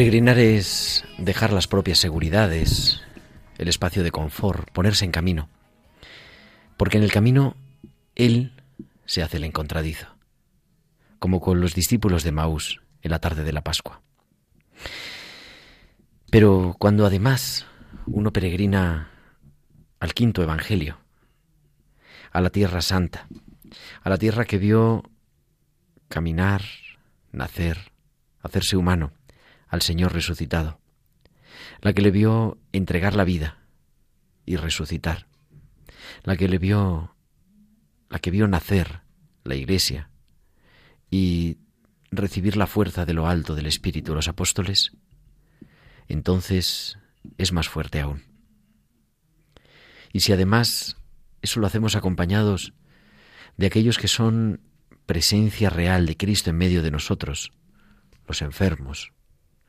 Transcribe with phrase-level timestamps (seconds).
[0.00, 3.02] Peregrinar es dejar las propias seguridades,
[3.58, 5.50] el espacio de confort, ponerse en camino.
[6.78, 7.54] Porque en el camino
[8.14, 8.54] Él
[9.04, 10.06] se hace el encontradizo,
[11.18, 14.00] como con los discípulos de Maús en la tarde de la Pascua.
[16.30, 17.66] Pero cuando además
[18.06, 19.10] uno peregrina
[19.98, 20.96] al quinto Evangelio,
[22.32, 23.28] a la Tierra Santa,
[24.02, 25.02] a la tierra que vio
[26.08, 26.62] caminar,
[27.32, 27.92] nacer,
[28.40, 29.12] hacerse humano,
[29.70, 30.80] al Señor resucitado,
[31.80, 33.58] la que le vio entregar la vida
[34.44, 35.26] y resucitar,
[36.24, 37.14] la que le vio,
[38.08, 39.02] la que vio nacer
[39.44, 40.10] la Iglesia
[41.10, 41.58] y
[42.10, 44.92] recibir la fuerza de lo alto del Espíritu de los apóstoles,
[46.08, 46.98] entonces
[47.38, 48.24] es más fuerte aún.
[50.12, 50.96] Y si además
[51.42, 52.74] eso lo hacemos acompañados
[53.56, 54.60] de aquellos que son
[55.06, 57.52] presencia real de Cristo en medio de nosotros,
[58.26, 59.12] los enfermos,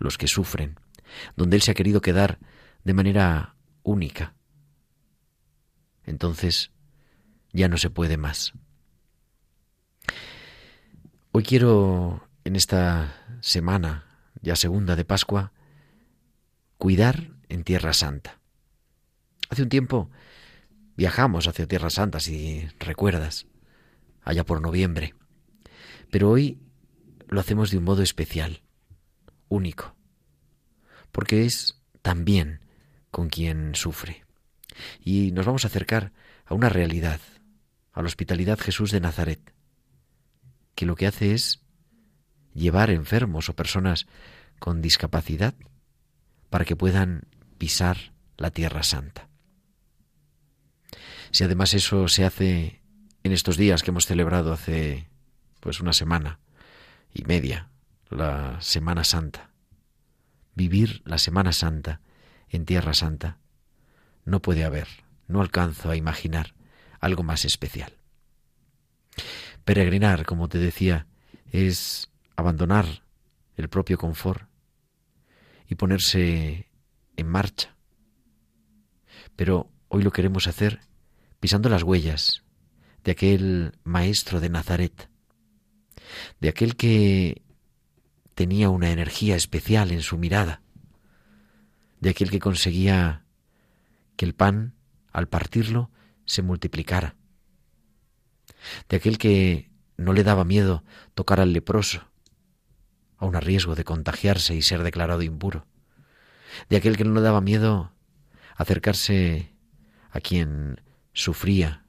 [0.01, 0.79] los que sufren,
[1.35, 2.39] donde Él se ha querido quedar
[2.83, 4.33] de manera única.
[6.03, 6.71] Entonces
[7.53, 8.53] ya no se puede más.
[11.31, 14.05] Hoy quiero, en esta semana,
[14.41, 15.53] ya segunda de Pascua,
[16.77, 18.39] cuidar en Tierra Santa.
[19.49, 20.09] Hace un tiempo
[20.95, 23.45] viajamos hacia Tierra Santa, si recuerdas,
[24.23, 25.13] allá por noviembre.
[26.09, 26.59] Pero hoy
[27.27, 28.61] lo hacemos de un modo especial
[29.51, 29.95] único,
[31.11, 32.61] porque es también
[33.11, 34.25] con quien sufre.
[35.03, 36.13] Y nos vamos a acercar
[36.45, 37.19] a una realidad,
[37.91, 39.53] a la hospitalidad Jesús de Nazaret,
[40.73, 41.59] que lo que hace es
[42.53, 44.07] llevar enfermos o personas
[44.59, 45.53] con discapacidad
[46.49, 49.27] para que puedan pisar la tierra santa.
[51.31, 52.81] Si además eso se hace
[53.23, 55.09] en estos días que hemos celebrado hace
[55.59, 56.39] pues una semana
[57.13, 57.70] y media,
[58.11, 59.49] la Semana Santa.
[60.53, 62.01] Vivir la Semana Santa
[62.49, 63.39] en Tierra Santa.
[64.25, 64.87] No puede haber,
[65.27, 66.53] no alcanzo a imaginar
[66.99, 67.93] algo más especial.
[69.63, 71.07] Peregrinar, como te decía,
[71.51, 73.03] es abandonar
[73.55, 74.47] el propio confort
[75.67, 76.69] y ponerse
[77.15, 77.75] en marcha.
[79.35, 80.81] Pero hoy lo queremos hacer
[81.39, 82.43] pisando las huellas
[83.03, 85.09] de aquel maestro de Nazaret,
[86.39, 87.41] de aquel que
[88.35, 90.61] tenía una energía especial en su mirada,
[91.99, 93.25] de aquel que conseguía
[94.15, 94.75] que el pan,
[95.11, 95.91] al partirlo,
[96.25, 97.15] se multiplicara,
[98.89, 100.83] de aquel que no le daba miedo
[101.13, 102.07] tocar al leproso,
[103.17, 105.67] aun a riesgo de contagiarse y ser declarado impuro,
[106.69, 107.93] de aquel que no le daba miedo
[108.55, 109.53] acercarse
[110.09, 110.81] a quien
[111.13, 111.85] sufría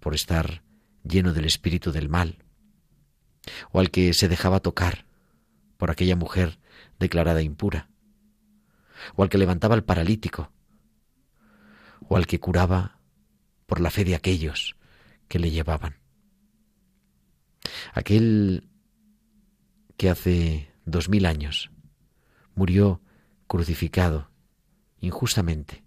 [0.00, 0.62] por estar
[1.02, 2.44] lleno del espíritu del mal,
[3.70, 5.06] o al que se dejaba tocar
[5.76, 6.58] por aquella mujer
[6.98, 7.88] declarada impura,
[9.14, 10.50] o al que levantaba al paralítico,
[12.08, 12.98] o al que curaba
[13.66, 14.76] por la fe de aquellos
[15.28, 15.96] que le llevaban.
[17.92, 18.64] Aquel
[19.96, 21.70] que hace dos mil años
[22.54, 23.00] murió
[23.46, 24.30] crucificado
[25.00, 25.84] injustamente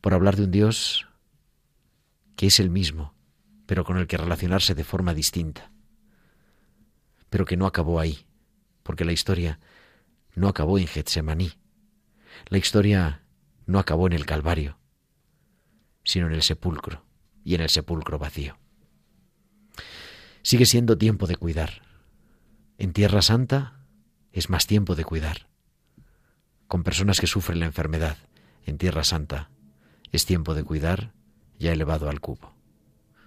[0.00, 1.06] por hablar de un Dios
[2.36, 3.14] que es el mismo,
[3.66, 5.72] pero con el que relacionarse de forma distinta
[7.30, 8.26] pero que no acabó ahí,
[8.82, 9.60] porque la historia
[10.34, 11.52] no acabó en Getsemaní.
[12.48, 13.22] La historia
[13.66, 14.78] no acabó en el Calvario,
[16.04, 17.04] sino en el sepulcro
[17.44, 18.58] y en el sepulcro vacío.
[20.42, 21.82] Sigue siendo tiempo de cuidar.
[22.78, 23.84] En Tierra Santa
[24.32, 25.48] es más tiempo de cuidar.
[26.68, 28.16] Con personas que sufren la enfermedad,
[28.64, 29.50] en Tierra Santa
[30.12, 31.12] es tiempo de cuidar
[31.58, 32.54] ya elevado al cubo.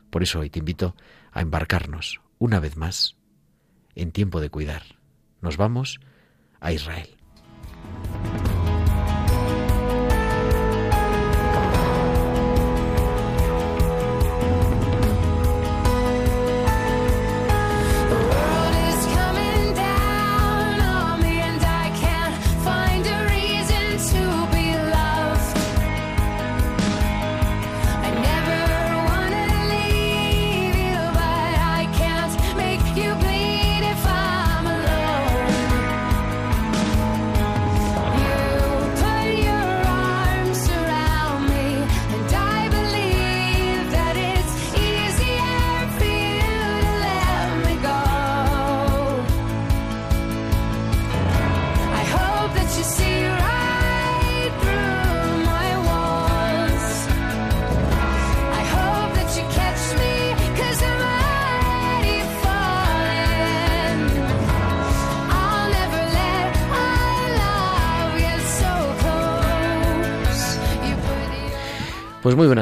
[0.09, 0.95] Por eso hoy te invito
[1.31, 3.17] a embarcarnos una vez más
[3.95, 4.83] en tiempo de cuidar.
[5.41, 5.99] Nos vamos
[6.59, 7.20] a Israel.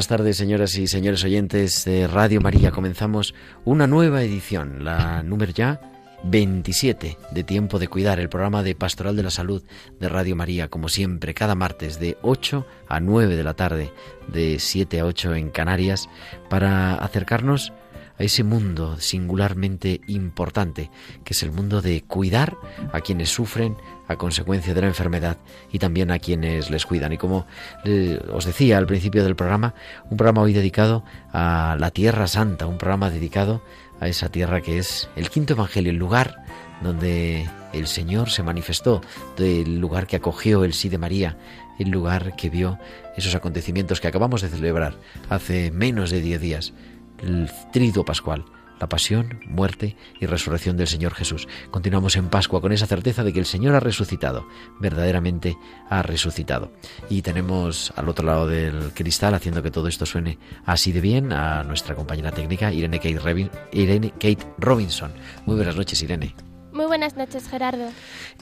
[0.09, 2.71] Tardes, señoras y señores oyentes de Radio María.
[2.71, 5.79] Comenzamos una nueva edición, la número ya
[6.23, 9.61] 27 de Tiempo de Cuidar, el programa de Pastoral de la Salud
[9.99, 13.93] de Radio María, como siempre, cada martes de 8 a 9 de la tarde,
[14.27, 16.09] de 7 a 8 en Canarias,
[16.49, 17.71] para acercarnos
[18.19, 20.91] a ese mundo singularmente importante,
[21.23, 22.57] que es el mundo de cuidar
[22.91, 23.77] a quienes sufren
[24.07, 25.37] a consecuencia de la enfermedad
[25.71, 27.13] y también a quienes les cuidan.
[27.13, 27.45] Y como
[27.85, 29.73] eh, os decía al principio del programa,
[30.09, 33.61] un programa hoy dedicado a la Tierra Santa, un programa dedicado
[33.99, 36.43] a esa tierra que es el quinto Evangelio, el lugar
[36.81, 39.01] donde el Señor se manifestó,
[39.37, 41.37] el lugar que acogió el sí de María,
[41.77, 42.79] el lugar que vio
[43.15, 44.95] esos acontecimientos que acabamos de celebrar
[45.29, 46.73] hace menos de diez días,
[47.21, 48.45] el trido pascual
[48.79, 51.47] la pasión, muerte y resurrección del Señor Jesús.
[51.71, 54.47] Continuamos en Pascua con esa certeza de que el Señor ha resucitado,
[54.79, 55.57] verdaderamente
[55.89, 56.71] ha resucitado.
[57.09, 61.33] Y tenemos al otro lado del cristal, haciendo que todo esto suene así de bien,
[61.33, 65.11] a nuestra compañera técnica Irene Kate, Irene Kate Robinson.
[65.45, 66.35] Muy buenas noches, Irene.
[66.71, 67.89] Muy buenas noches, Gerardo.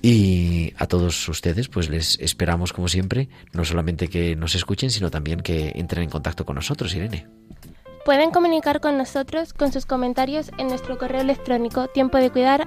[0.01, 5.09] Y a todos ustedes, pues les esperamos, como siempre, no solamente que nos escuchen, sino
[5.09, 7.25] también que entren en contacto con nosotros, Irene.
[8.07, 12.65] Pueden comunicar con nosotros con sus comentarios en nuestro correo electrónico tiempo de cuidar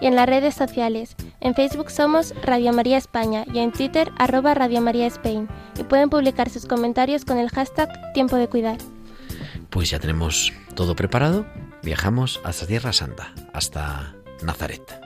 [0.00, 1.14] y en las redes sociales.
[1.38, 4.82] En Facebook somos Radio María España y en Twitter arroba Radio.
[5.78, 8.78] Y pueden publicar sus comentarios con el hashtag tiempo de cuidar.
[9.70, 11.46] Pues ya tenemos todo preparado.
[11.84, 15.05] Viajamos hasta Tierra Santa, hasta Nazaret.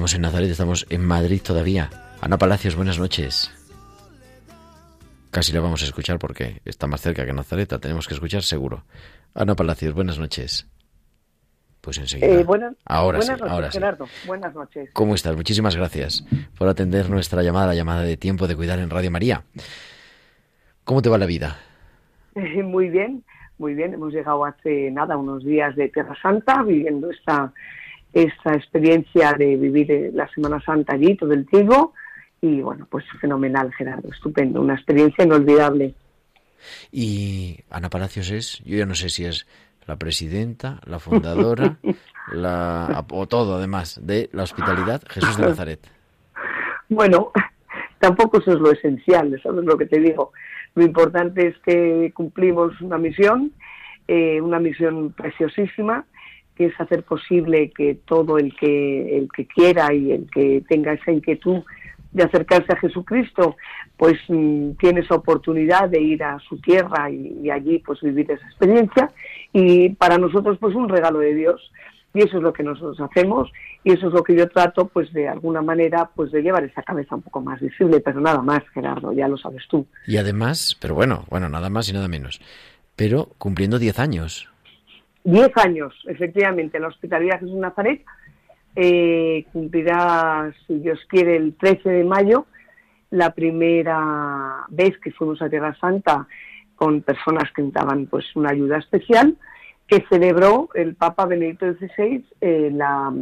[0.00, 1.90] Estamos en Nazaret, estamos en Madrid todavía.
[2.22, 3.52] Ana Palacios, buenas noches.
[5.30, 8.42] Casi la vamos a escuchar porque está más cerca que Nazaret, la tenemos que escuchar
[8.42, 8.84] seguro.
[9.34, 10.66] Ana Palacios, buenas noches.
[11.82, 12.28] Pues enseguida.
[12.28, 13.76] Eh, buenas, ahora buenas sí, noches, ahora sí.
[13.76, 14.06] Gerardo.
[14.26, 14.88] Buenas noches.
[14.94, 15.36] ¿Cómo estás?
[15.36, 16.24] Muchísimas gracias
[16.56, 19.42] por atender nuestra llamada, la llamada de tiempo de cuidar en Radio María.
[20.84, 21.58] ¿Cómo te va la vida?
[22.34, 23.22] Muy bien,
[23.58, 23.92] muy bien.
[23.92, 27.52] Hemos llegado hace nada, unos días de Tierra Santa, viviendo esta,
[28.12, 31.92] esta experiencia de vivir eh, la Semana Santa allí todo el tiempo.
[32.40, 35.94] Y bueno, pues fenomenal, Gerardo, estupendo, una experiencia inolvidable.
[36.90, 39.46] Y Ana Palacios es, yo ya no sé si es
[39.86, 41.78] la presidenta, la fundadora,
[42.32, 45.80] la, o todo además, de la Hospitalidad Jesús de Nazaret.
[46.88, 47.30] Bueno,
[47.98, 50.32] tampoco eso es lo esencial, ¿sabes lo que te digo?
[50.74, 53.52] Lo importante es que cumplimos una misión,
[54.08, 56.04] eh, una misión preciosísima,
[56.60, 60.92] que es hacer posible que todo el que, el que quiera y el que tenga
[60.92, 61.62] esa inquietud
[62.12, 63.56] de acercarse a Jesucristo,
[63.96, 68.30] pues mm, tiene esa oportunidad de ir a su tierra y, y allí pues vivir
[68.30, 69.10] esa experiencia.
[69.54, 71.72] Y para nosotros pues un regalo de Dios.
[72.12, 73.50] Y eso es lo que nosotros hacemos.
[73.82, 76.82] Y eso es lo que yo trato pues de alguna manera pues de llevar esa
[76.82, 79.86] cabeza un poco más visible pero nada más Gerardo ya lo sabes tú.
[80.06, 82.38] Y además, pero bueno, bueno, nada más y nada menos,
[82.96, 84.50] pero cumpliendo 10 años.
[85.24, 88.02] Diez años efectivamente la hospitalidad Jesús Nazaret
[88.76, 92.46] eh, cumplirá si Dios quiere el 13 de mayo
[93.10, 96.26] la primera vez que fuimos a Tierra Santa
[96.76, 99.36] con personas que necesitaban pues una ayuda especial
[99.86, 103.12] que celebró el Papa Benedicto XVI eh, la,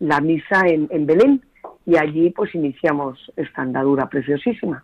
[0.00, 1.42] la misa en, en Belén
[1.84, 4.82] y allí pues iniciamos esta andadura preciosísima.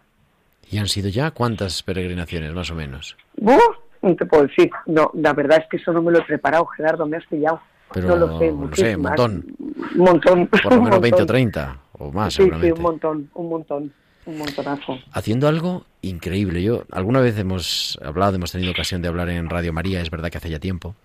[0.71, 3.17] ¿Y han sido ya cuántas peregrinaciones, más o menos?
[3.37, 3.77] ¡Buf!
[4.03, 6.67] No te puedo decir, no, la verdad es que eso no me lo he preparado,
[6.67, 7.61] Gerardo, me has pillado.
[7.93, 9.45] Pero, no lo sé, no sé, un montón.
[9.95, 10.47] Un montón.
[10.63, 11.27] Por lo menos 20 o montón.
[11.27, 12.73] 30, o más Sí, sí, seguramente.
[12.73, 13.93] un montón, un montón,
[14.27, 14.99] un montonazo.
[15.13, 16.63] haciendo algo increíble.
[16.63, 20.31] Yo alguna vez hemos hablado, hemos tenido ocasión de hablar en Radio María, es verdad
[20.31, 20.97] que hace ya tiempo,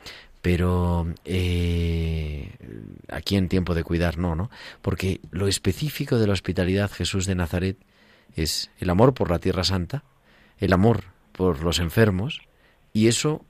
[0.41, 2.49] pero eh,
[3.09, 4.49] aquí en tiempo de cuidar no, ¿no?
[4.81, 7.77] Porque lo específico de la hospitalidad Jesús de Nazaret
[8.35, 10.03] es el amor por la Tierra Santa,
[10.59, 12.41] el amor por los enfermos
[12.97, 13.45] y eso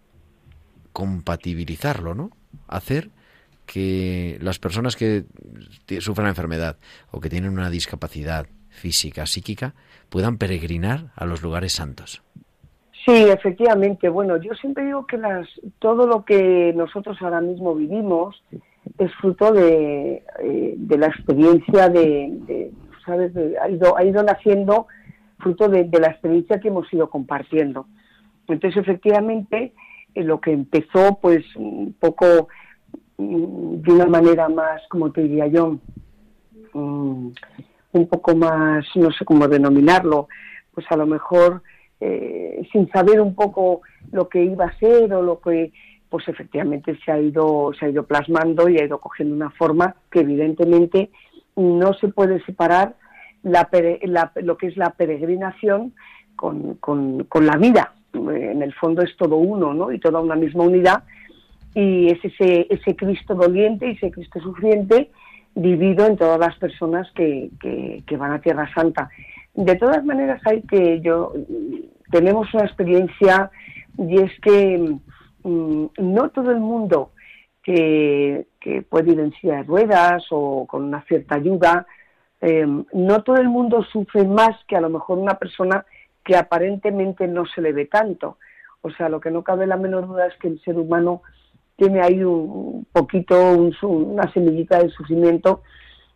[0.91, 2.31] compatibilizarlo, ¿no?
[2.67, 3.11] Hacer
[3.65, 5.23] que las personas que
[6.01, 6.75] sufren enfermedad
[7.11, 9.73] o que tienen una discapacidad física, psíquica,
[10.09, 12.21] puedan peregrinar a los lugares santos.
[13.05, 14.09] Sí, efectivamente.
[14.09, 15.47] Bueno, yo siempre digo que las,
[15.79, 18.43] todo lo que nosotros ahora mismo vivimos
[18.97, 22.71] es fruto de, eh, la experiencia de, de,
[23.05, 23.33] ¿sabes?
[23.33, 24.87] De- ha, ido, ha ido naciendo
[25.39, 27.87] fruto de la experiencia que hemos ido compartiendo.
[28.47, 29.73] Entonces, efectivamente,
[30.15, 32.47] eh, lo que empezó, pues, un poco
[33.17, 35.77] mm, de una manera más, como te diría yo,
[36.73, 37.27] mm,
[37.93, 40.27] un poco más, no sé cómo denominarlo,
[40.73, 41.63] pues a lo mejor
[41.99, 45.71] eh, sin saber un poco lo que iba a ser o lo que
[46.09, 49.95] pues efectivamente se ha ido se ha ido plasmando y ha ido cogiendo una forma
[50.11, 51.09] que evidentemente
[51.55, 52.95] no se puede separar
[53.41, 53.67] la,
[54.03, 55.93] la- lo que es la peregrinación
[56.35, 57.93] con, con- la vida
[58.31, 59.91] en el fondo es todo uno ¿no?
[59.91, 61.03] y toda una misma unidad
[61.73, 65.11] y es ese, ese Cristo doliente y ese Cristo sufriente
[65.53, 69.09] vivido en todas las personas que, que- van a Tierra Santa.
[69.53, 71.33] De todas maneras, hay que yo
[72.11, 73.51] tenemos una experiencia
[73.97, 74.95] y es que
[75.43, 77.11] mm, no todo el mundo
[77.63, 81.85] que, que puede ir en silla de ruedas o con una cierta ayuda,
[82.41, 85.85] eh, no todo el mundo sufre más que a lo mejor una persona
[86.27, 88.37] que aparentemente no se le ve tanto.
[88.81, 91.21] O sea, lo que no cabe la menor duda es que el ser humano
[91.77, 95.63] tiene ahí un poquito, una semillita de sufrimiento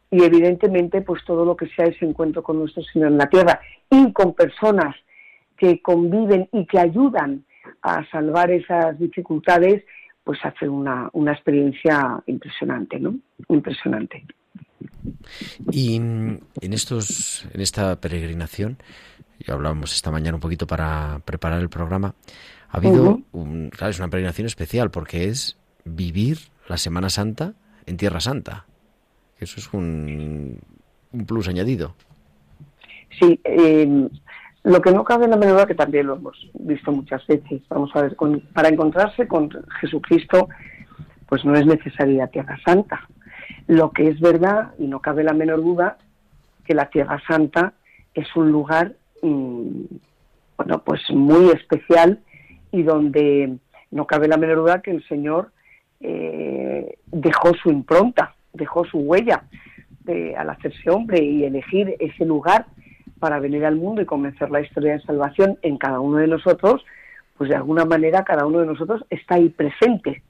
[0.09, 3.61] y evidentemente pues todo lo que sea ese encuentro con nuestro Señor en la tierra
[3.89, 4.93] y con personas
[5.55, 7.45] que conviven y que ayudan
[7.81, 9.85] a salvar esas dificultades,
[10.25, 13.15] pues hace una, una experiencia impresionante, ¿no?
[13.47, 14.25] Impresionante.
[15.71, 16.41] Y en
[16.73, 18.77] estos, en esta peregrinación,
[19.45, 22.13] ya hablábamos esta mañana un poquito para preparar el programa,
[22.69, 27.53] ha habido, un, claro, es una peregrinación especial porque es vivir la Semana Santa
[27.85, 28.65] en Tierra Santa.
[29.39, 30.59] Eso es un,
[31.11, 31.95] un plus añadido.
[33.19, 34.07] Sí, eh,
[34.63, 37.61] lo que no cabe en la menor duda, que también lo hemos visto muchas veces,
[37.69, 39.49] vamos a ver, con- para encontrarse con
[39.81, 40.47] Jesucristo,
[41.27, 43.07] pues no es necesaria Tierra Santa.
[43.67, 45.97] Lo que es verdad, y no cabe la menor duda,
[46.63, 47.73] que la Tierra Santa
[48.13, 49.83] es un lugar, mm,
[50.57, 52.19] bueno, pues muy especial
[52.71, 53.57] y donde
[53.91, 55.51] no cabe la menor duda que el Señor
[55.99, 59.43] eh, dejó su impronta, dejó su huella
[60.03, 62.65] de- al hacerse hombre y elegir ese lugar
[63.19, 66.83] para venir al mundo y comenzar la historia de salvación en cada uno de nosotros,
[67.37, 70.23] pues de alguna manera cada uno de nosotros está ahí presente.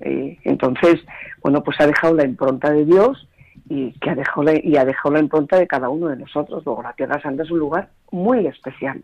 [0.00, 0.96] Eh, entonces,
[1.42, 3.28] bueno, pues ha dejado la impronta de Dios
[3.68, 6.62] y que ha dejado la, y ha dejado la impronta de cada uno de nosotros.
[6.64, 9.02] Luego la Tierra Santa es un lugar muy especial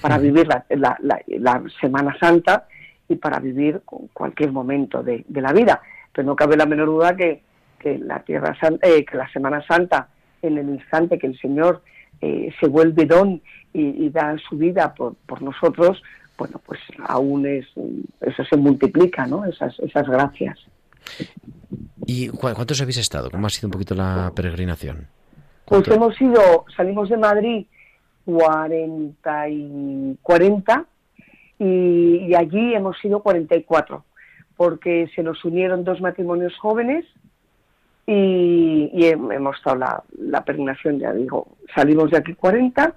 [0.00, 0.64] para vivir la,
[1.00, 2.68] la, Semana Santa
[3.08, 3.80] y para vivir
[4.12, 5.80] cualquier momento de, la vida.
[6.12, 7.42] Pero no cabe la menor duda que,
[7.78, 10.08] que la Tierra Santa, eh, que la Semana Santa,
[10.42, 11.82] en el instante que el Señor
[12.20, 13.40] eh, se vuelve don
[13.72, 16.02] y, da su vida por, por nosotros,
[16.38, 17.66] bueno, pues aún es,
[18.20, 19.44] eso se multiplica, ¿no?
[19.44, 20.58] Esas, esas gracias.
[22.06, 23.30] ¿Y cuántos habéis estado?
[23.30, 25.08] ¿Cómo ha sido un poquito la peregrinación?
[25.64, 27.66] Pues hemos ido, salimos de Madrid
[28.24, 30.84] 40 y 40
[31.58, 34.04] y, allí hemos sido 44
[34.56, 37.04] porque se nos unieron dos matrimonios jóvenes
[38.06, 42.94] y, hemos estado la, la peregrinación, ya digo, salimos de aquí 40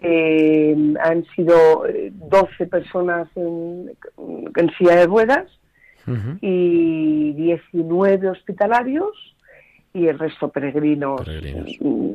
[0.00, 3.90] eh, han sido 12 eh, personas en,
[4.78, 5.46] silla de ruedas
[6.40, 9.12] y 19 hospitalarios
[9.92, 11.22] y el resto peregrinos,
[11.80, 12.10] mm,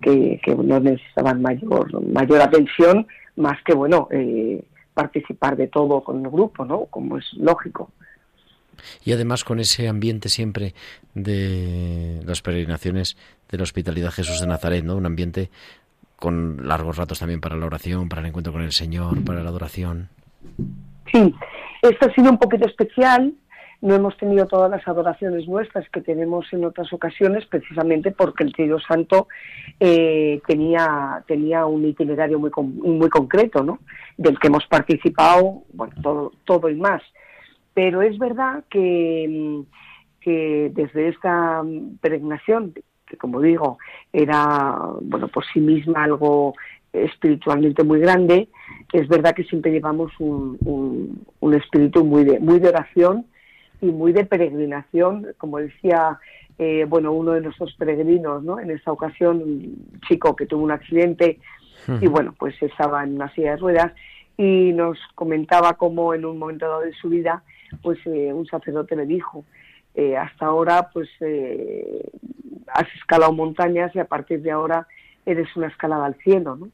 [0.00, 4.62] Que, no necesitaban mayor, mayor atención más que, bueno, eh,
[4.92, 6.84] participar de todo con el grupo, ¿no?
[6.86, 7.90] Como es lógico.
[9.02, 10.74] Y además con ese ambiente siempre
[11.14, 13.16] de las peregrinaciones
[13.50, 14.96] de la Hospitalidad Jesús de Nazaret, ¿no?
[14.96, 15.50] Un ambiente
[16.16, 19.50] con largos ratos también para la oración, para el encuentro con el Señor, para la
[19.50, 20.08] adoración.
[21.12, 21.34] Sí,
[21.88, 23.34] esto ha sido un poquito especial.
[23.80, 28.54] No hemos tenido todas las adoraciones nuestras que tenemos en otras ocasiones, precisamente porque el
[28.54, 29.28] Trío Santo
[29.78, 33.80] eh, tenía, tenía un itinerario muy, muy concreto, ¿no?
[34.16, 37.02] Del que hemos participado, bueno, todo, todo y más.
[37.74, 39.62] Pero es verdad que,
[40.20, 41.62] que desde esta
[42.00, 42.72] peregrinación
[43.06, 43.78] que como digo,
[44.12, 46.54] era, bueno, por sí misma algo
[46.94, 48.48] espiritualmente muy grande,
[48.92, 50.58] es verdad que siempre llevamos un,
[51.40, 53.26] un, espíritu muy de, muy de oración
[53.80, 56.18] y muy de peregrinación, como decía,
[56.58, 58.60] eh, bueno, uno de nuestros peregrinos, ¿no?
[58.60, 61.40] En esta ocasión, un chico que tuvo un accidente
[62.00, 63.92] y bueno, pues estaba en una silla de ruedas
[64.36, 67.42] y nos comentaba cómo en un momento dado de su vida,
[67.82, 69.44] pues eh, un sacerdote le dijo,
[69.94, 72.10] eh, hasta ahora pues eh,
[72.68, 74.86] has escalado montañas y a partir de ahora
[75.24, 76.68] eres una escalada al cielo, ¿no?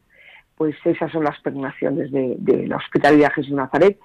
[0.60, 3.98] Pues esas son las peregrinaciones de, la Hospitalidad Jesús Nazaret,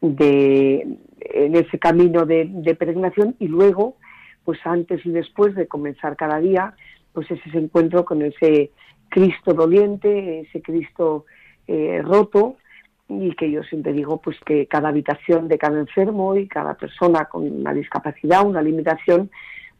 [0.00, 0.84] de,
[1.20, 3.94] en ese camino de, peregrinación y luego,
[4.44, 6.74] pues antes y después de comenzar cada día,
[7.12, 8.72] pues ese encuentro con ese
[9.08, 11.26] Cristo doliente, ese Cristo
[11.68, 12.56] eh, roto,
[13.08, 17.26] y que yo siempre digo pues que cada habitación de cada enfermo y cada persona
[17.26, 19.30] con una discapacidad, una limitación,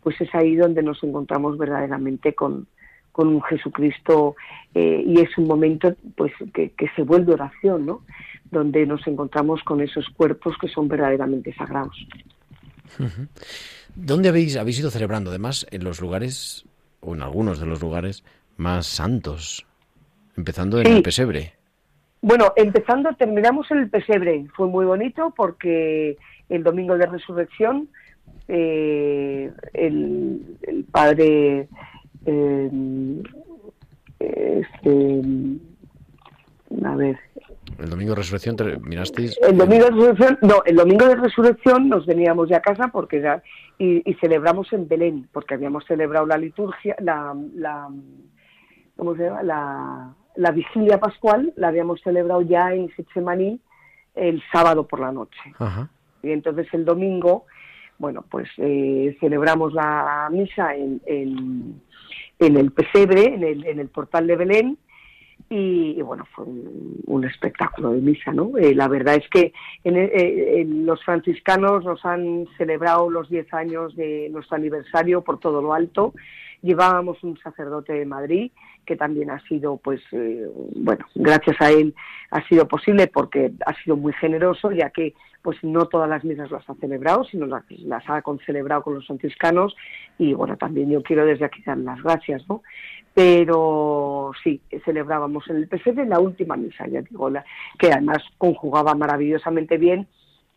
[0.01, 2.69] pues es ahí donde nos encontramos verdaderamente con,
[3.13, 4.37] con un Jesucristo
[4.75, 8.03] eh, y es un momento pues que, se vuelve oración, ¿no?
[8.51, 11.97] Donde nos encontramos con esos cuerpos que son verdaderamente sagrados.
[13.95, 15.31] ¿Dónde habéis, habéis ido celebrando?
[15.31, 16.65] Además, en los lugares,
[17.01, 18.25] o en algunos de los lugares
[18.57, 19.67] más santos,
[20.37, 21.55] empezando en el pesebre.
[22.23, 24.47] Bueno, empezando, terminamos en el pesebre.
[24.55, 26.19] Fue muy bonito porque
[26.49, 27.89] el domingo de resurrección
[28.53, 31.69] eh, el, padre
[32.27, 32.71] eh,
[34.19, 35.23] este,
[36.85, 37.19] a ver
[37.79, 42.07] el domingo de resurrección mirasteis el domingo de resurrección no el domingo de resurrección nos
[42.07, 43.43] veníamos ya a casa porque ya
[43.79, 47.89] y, celebramos en Belén porque habíamos celebrado la liturgia la, la
[48.97, 49.43] ¿cómo se llama?
[49.43, 53.61] la la vigilia pascual la habíamos celebrado ya en Setsemaní
[54.15, 55.39] el sábado por la noche.
[56.23, 57.47] Y entonces el domingo,
[57.99, 61.83] bueno, pues eh, celebramos la misa en, en,
[62.41, 64.79] el pesebre, en el, en el portal de Belén,
[65.49, 68.57] y, bueno, fue un, espectáculo de misa, ¿no?
[68.57, 69.53] Eh, la verdad es que
[69.85, 75.61] eh, en, los franciscanos nos han celebrado los 10 años de nuestro aniversario por todo
[75.61, 76.15] lo alto.
[76.63, 78.53] Llevábamos un sacerdote de Madrid
[78.85, 81.95] que también ha sido, pues, eh, bueno, gracias a él
[82.31, 86.51] ha sido posible porque ha sido muy generoso, ya que, pues, no todas las misas
[86.51, 89.77] las ha celebrado, sino las, las ha celebrado con los franciscanos
[90.19, 92.63] y, bueno, también yo quiero desde aquí dar las gracias, ¿no?
[93.15, 97.45] Pero sí, celebrábamos en el PSV la última misa, ya digo, la,
[97.79, 100.07] que además conjugaba maravillosamente bien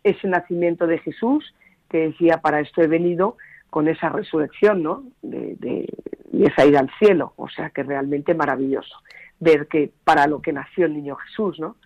[0.04, 1.54] ese nacimiento de Jesús,
[1.90, 3.38] que decía, para esto he venido,
[3.74, 5.04] con esa resurrección, ¿no?
[5.24, 5.90] De, de,
[6.32, 8.96] y esa ida al cielo, o sea que realmente maravilloso
[9.40, 11.78] ver que para lo que nació el niño Jesús, ¿no?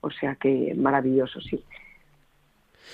[0.00, 1.62] O sea que maravilloso, sí.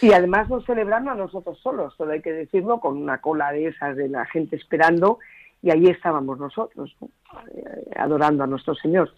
[0.02, 3.68] Y además nos celebrando a nosotros solos, solo hay que decirlo, con una cola de
[3.68, 5.20] esas de la gente esperando,
[5.62, 6.96] y ahí estábamos nosotros,
[7.54, 9.12] eh, adorando a nuestro Señor.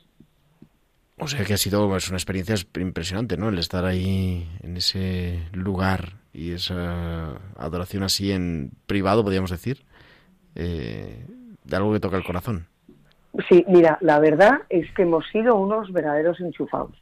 [1.22, 3.48] O sea que ha sido pues, una experiencia impresionante, ¿no?
[3.48, 9.84] El estar ahí en ese lugar y esa adoración así en privado, podríamos decir,
[10.56, 11.24] eh,
[11.62, 12.66] de algo que toca el corazón.
[13.48, 16.98] Sí, mira, la verdad es que hemos sido unos verdaderos enchufados,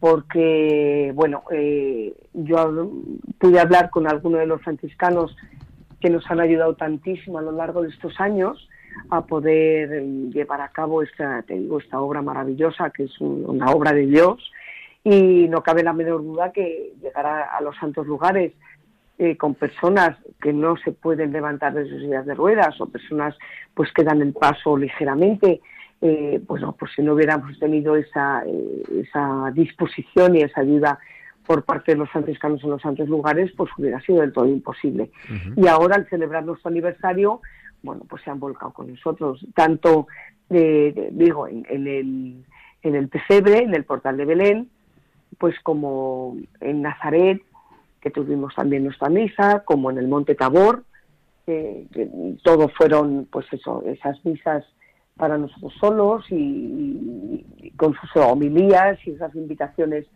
[0.00, 2.90] porque, bueno, eh, yo
[3.38, 5.36] pude hablar con algunos de los franciscanos
[6.00, 8.70] que nos han ayudado tantísimo a lo largo de estos años
[9.10, 13.70] a poder eh, llevar a cabo esta, te digo, esta obra maravillosa que es una
[13.70, 14.52] obra de Dios.
[15.02, 18.52] Y no cabe la menor duda que llegar a, los santos lugares
[19.18, 23.34] eh, con personas que no se pueden levantar de sus sillas de ruedas o personas
[23.74, 25.60] pues que dan el paso ligeramente.
[26.02, 28.42] Eh, pues no, pues si no hubiéramos tenido esa,
[28.94, 30.98] esa disposición y esa ayuda
[31.46, 35.10] por parte de los franciscanos en los santos lugares, pues hubiera sido del todo imposible.
[35.56, 37.40] Y ahora, al celebrar nuestro aniversario,
[37.82, 40.06] bueno, pues se han volcado con nosotros, tanto,
[40.48, 42.44] digo, en, el,
[42.82, 44.70] en el pesebre, en el portal de Belén,
[45.38, 47.42] pues como en Nazaret,
[48.00, 50.84] que tuvimos también nuestra misa, como en el Monte Tabor,
[51.46, 51.86] que
[52.44, 54.64] todo fueron, pues eso, esas misas
[55.20, 60.06] para nosotros solos y, con sus homilías y esas invitaciones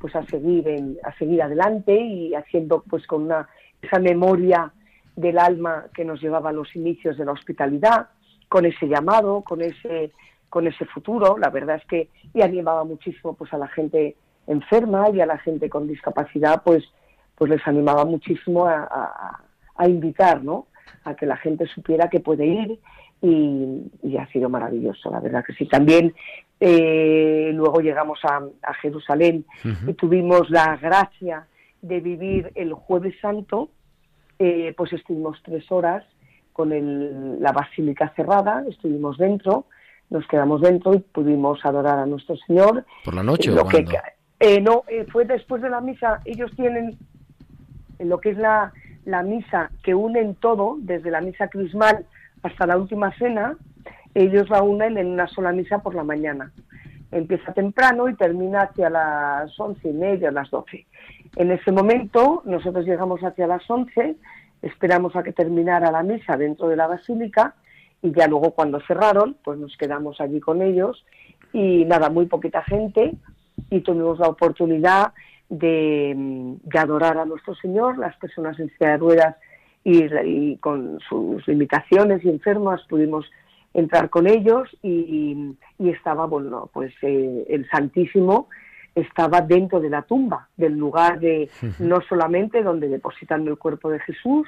[0.00, 3.48] pues a seguir en, a seguir adelante y haciendo pues con una
[3.82, 4.72] esa memoria
[5.16, 8.08] del alma que nos llevaba a los inicios de la hospitalidad,
[8.48, 10.12] con ese llamado, con ese,
[10.48, 11.36] con ese futuro.
[11.38, 15.38] La verdad es que y animaba muchísimo pues a la gente enferma y a la
[15.38, 16.84] gente con discapacidad, pues,
[17.34, 19.40] pues les animaba muchísimo a,
[19.76, 20.66] a, invitar, ¿no?
[21.04, 22.78] A que la gente supiera que puede ir
[23.20, 25.66] y, ha sido maravilloso, la verdad que sí.
[25.66, 26.14] También
[26.60, 28.42] eh, luego llegamos a,
[28.74, 29.44] Jerusalén
[29.86, 31.46] y tuvimos la gracia
[31.82, 33.70] de vivir el jueves santo
[34.38, 36.04] eh, pues estuvimos tres horas
[36.52, 36.70] con
[37.40, 39.66] la basílica cerrada, estuvimos dentro,
[40.10, 42.84] nos quedamos dentro y pudimos adorar a nuestro Señor.
[43.04, 43.84] ¿Por la noche lo o que,
[44.40, 46.20] eh, No, eh, fue después de la misa.
[46.24, 46.96] Ellos tienen
[47.98, 48.72] lo que es la,
[49.04, 52.06] la misa que unen todo, desde la misa crismal
[52.42, 53.56] hasta la última cena,
[54.14, 56.52] ellos la unen en una sola misa por la mañana.
[57.10, 60.86] Empieza temprano y termina hacia las once y media, las doce.
[61.36, 64.16] En ese momento nosotros llegamos hacia las 11,
[64.62, 67.54] esperamos a que terminara la misa dentro de la basílica
[68.02, 71.04] y ya luego cuando cerraron, pues nos quedamos allí con ellos
[71.52, 73.14] y nada, muy poquita gente
[73.70, 75.12] y tuvimos la oportunidad
[75.48, 79.36] de, adorar a nuestro Señor, las personas en silla de ruedas
[79.84, 83.26] y, con sus limitaciones y enfermas pudimos
[83.74, 88.48] entrar con ellos y, estaba, bueno, pues eh, el Santísimo
[88.94, 94.00] estaba dentro de la tumba, del lugar de no solamente donde depositan el cuerpo de
[94.00, 94.46] Jesús,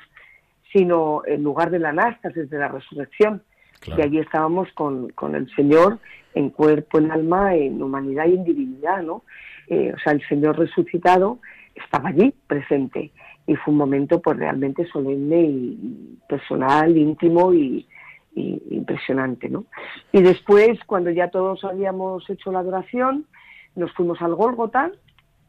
[0.73, 3.43] sino el lugar de la anástasis, de la resurrección.
[3.87, 5.99] Y allí estábamos con, con, el Señor
[6.35, 9.23] en cuerpo, en alma, en humanidad y en divinidad, ¿no?
[9.69, 11.39] Eh, o sea, el Señor resucitado
[11.75, 13.11] estaba allí presente
[13.47, 17.87] y fue un momento pues realmente solemne y personal, íntimo y,
[18.35, 19.67] y impresionante, ¿no?
[20.13, 23.27] Y después, cuando ya todos habíamos hecho la adoración,
[23.77, 24.91] nos fuimos al Gólgota,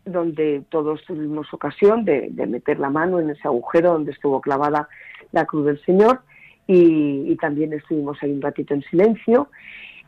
[0.06, 4.88] donde todos tuvimos ocasión de, meter la mano en ese agujero donde estuvo clavada
[5.32, 6.22] la cruz del Señor
[6.66, 9.50] y, también estuvimos ahí un ratito en silencio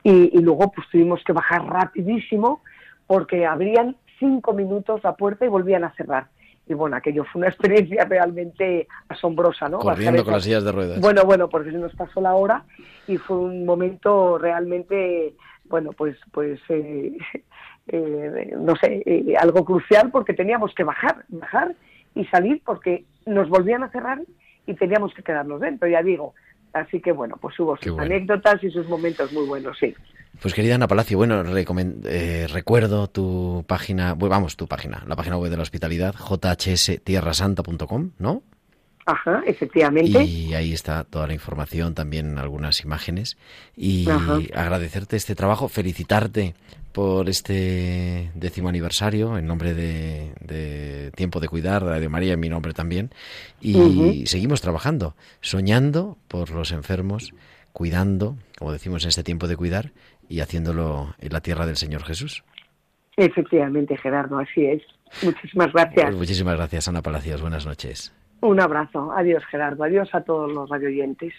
[0.04, 2.62] y, luego pues tuvimos que bajar rapidísimo
[3.08, 6.28] porque abrían cinco minutos la puerta y volvían a cerrar.
[6.68, 9.80] Y bueno, aquello fue una experiencia realmente asombrosa, ¿no?
[9.80, 11.02] Corriendo con las sillas de ruedas.
[11.02, 12.64] Bueno, bueno, porque se nos pasó la hora
[13.08, 15.34] y fue un momento realmente,
[15.70, 17.18] bueno, pues, pues eh,
[17.88, 21.76] eh, no sé, eh, algo crucial porque teníamos que bajar, bajar
[22.16, 24.20] y salir porque nos volvían a cerrar
[24.66, 26.34] y teníamos que quedarnos dentro, ya digo.
[26.74, 29.96] Así que bueno, pues hubo sus anécdotas y sus momentos muy buenos, sí.
[30.42, 31.44] Pues querida Ana Palacio, bueno,
[32.06, 38.44] eh, recuerdo tu página, vamos, tu página, la página web de la hospitalidad, jhstierrasanta.com, ¿no?
[39.10, 40.24] Ajá, efectivamente.
[40.24, 43.38] Y ahí está toda la información, también algunas imágenes.
[43.76, 44.08] Y
[44.54, 46.54] agradecerte este trabajo, felicitarte
[46.92, 52.74] por este décimo aniversario en nombre de, Tiempo de Cuidar, de María, en mi nombre
[52.74, 53.10] también.
[53.60, 57.34] Y seguimos trabajando, soñando por los enfermos,
[57.74, 59.92] cuidando, como decimos en este tiempo de cuidar,
[60.28, 62.44] y haciéndolo en la tierra del Señor Jesús.
[63.18, 64.84] Efectivamente, Gerardo, así es.
[65.24, 66.06] Muchísimas gracias.
[66.06, 67.42] Pues muchísimas gracias, Ana Palacios.
[67.42, 68.14] Buenas noches.
[68.42, 69.12] Un abrazo.
[69.12, 69.84] Adiós, Gerardo.
[69.84, 71.34] Adiós a todos los radioyentes.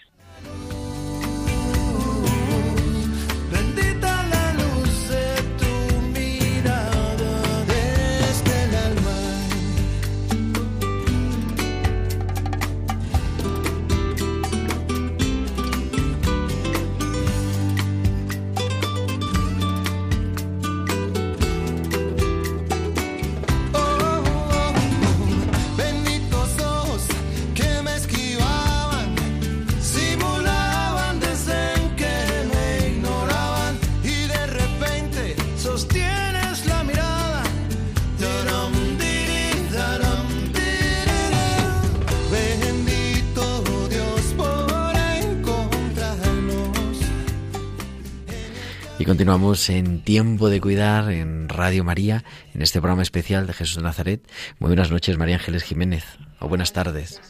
[49.31, 53.81] Continuamos en Tiempo de Cuidar en Radio María, en este programa especial de Jesús de
[53.81, 54.29] Nazaret.
[54.59, 56.03] Muy buenas noches, María Ángeles Jiménez,
[56.41, 57.21] o buenas tardes.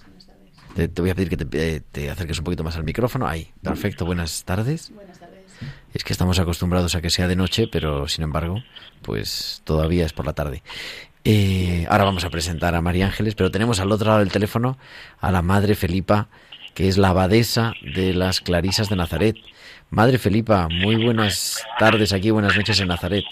[0.76, 3.28] Te, te voy a pedir que te, te, acerques un poquito más al micrófono.
[3.28, 4.92] Ahí, perfecto, buenas tardes.
[4.96, 5.44] Buenas tardes.
[5.94, 8.64] Es que estamos acostumbrados a que sea de noche, pero sin embargo,
[9.04, 10.64] pues todavía es por la tarde.
[11.24, 14.80] Eh, ahora vamos a presentar a María Ángeles, pero tenemos al otro lado del teléfono
[15.20, 16.30] a la Madre Felipa,
[16.74, 19.36] que es la abadesa de las Clarisas de Nazaret.
[19.92, 23.26] Madre Felipa, muy buenas tardes aquí, buenas noches en Nazaret.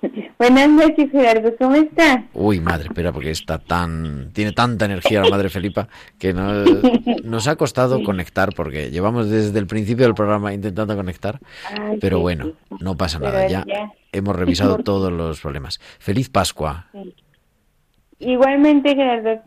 [0.38, 2.18] Buenas noches, Gerardo, ¿cómo estás?
[2.34, 6.34] Uy, madre, espera, porque está tan, tiene tanta energía la madre Felipa que
[7.24, 11.40] nos, ha costado conectar, porque llevamos desde el principio del programa intentando conectar,
[12.00, 13.64] pero bueno, no pasa nada, ya,
[14.12, 15.80] hemos revisado todos los problemas.
[15.98, 16.86] Feliz Pascua.
[18.18, 19.42] Igualmente, Gerardo.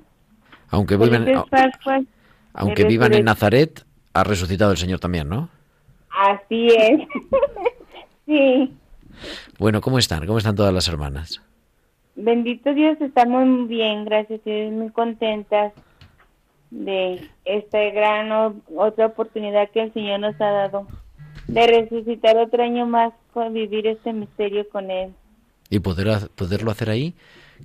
[0.69, 1.25] Aunque vivan,
[2.53, 5.56] aunque vivan en Nazaret, ha resucitado el Señor también, ¿no?
[6.17, 7.01] Así es.
[8.25, 8.73] sí.
[9.59, 10.25] Bueno, ¿cómo están?
[10.25, 11.41] ¿Cómo están todas las hermanas?
[12.15, 15.73] Bendito Dios, estamos muy bien, gracias a muy contentas
[16.71, 18.31] de esta gran
[18.75, 20.87] otra oportunidad que el Señor nos ha dado
[21.47, 25.13] de resucitar otro año más, con vivir este misterio con Él.
[25.69, 27.13] Y poder, poderlo hacer ahí,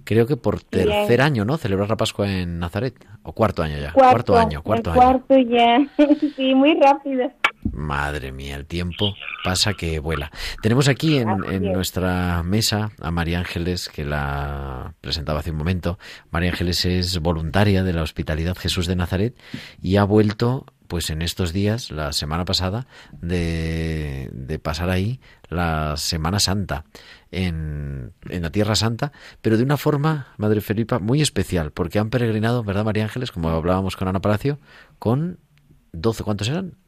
[0.04, 1.56] creo que por tercer año, ¿no?
[1.56, 5.00] Celebrar la Pascua en Nazaret, o cuarto año ya, cuarto, año, cuarto año.
[5.00, 5.78] Cuarto ya,
[6.36, 7.30] sí, muy rápido.
[7.70, 10.32] Madre mía, el tiempo pasa que vuela.
[10.62, 15.98] Tenemos aquí en, nuestra mesa a María Ángeles, que la presentaba hace un momento.
[16.30, 19.38] María Ángeles es voluntaria de la Hospitalidad Jesús de Nazaret
[19.80, 25.96] y ha vuelto, pues en estos días, la semana pasada, de, de pasar ahí la
[25.96, 26.84] Semana Santa
[27.30, 32.10] en, en, la Tierra Santa, pero de una forma, Madre Felipa, muy especial, porque han
[32.10, 33.30] peregrinado, ¿verdad, María Ángeles?
[33.30, 34.58] Como hablábamos con Ana Palacio,
[34.98, 35.38] con
[35.92, 36.81] 12, ¿cuántos eran?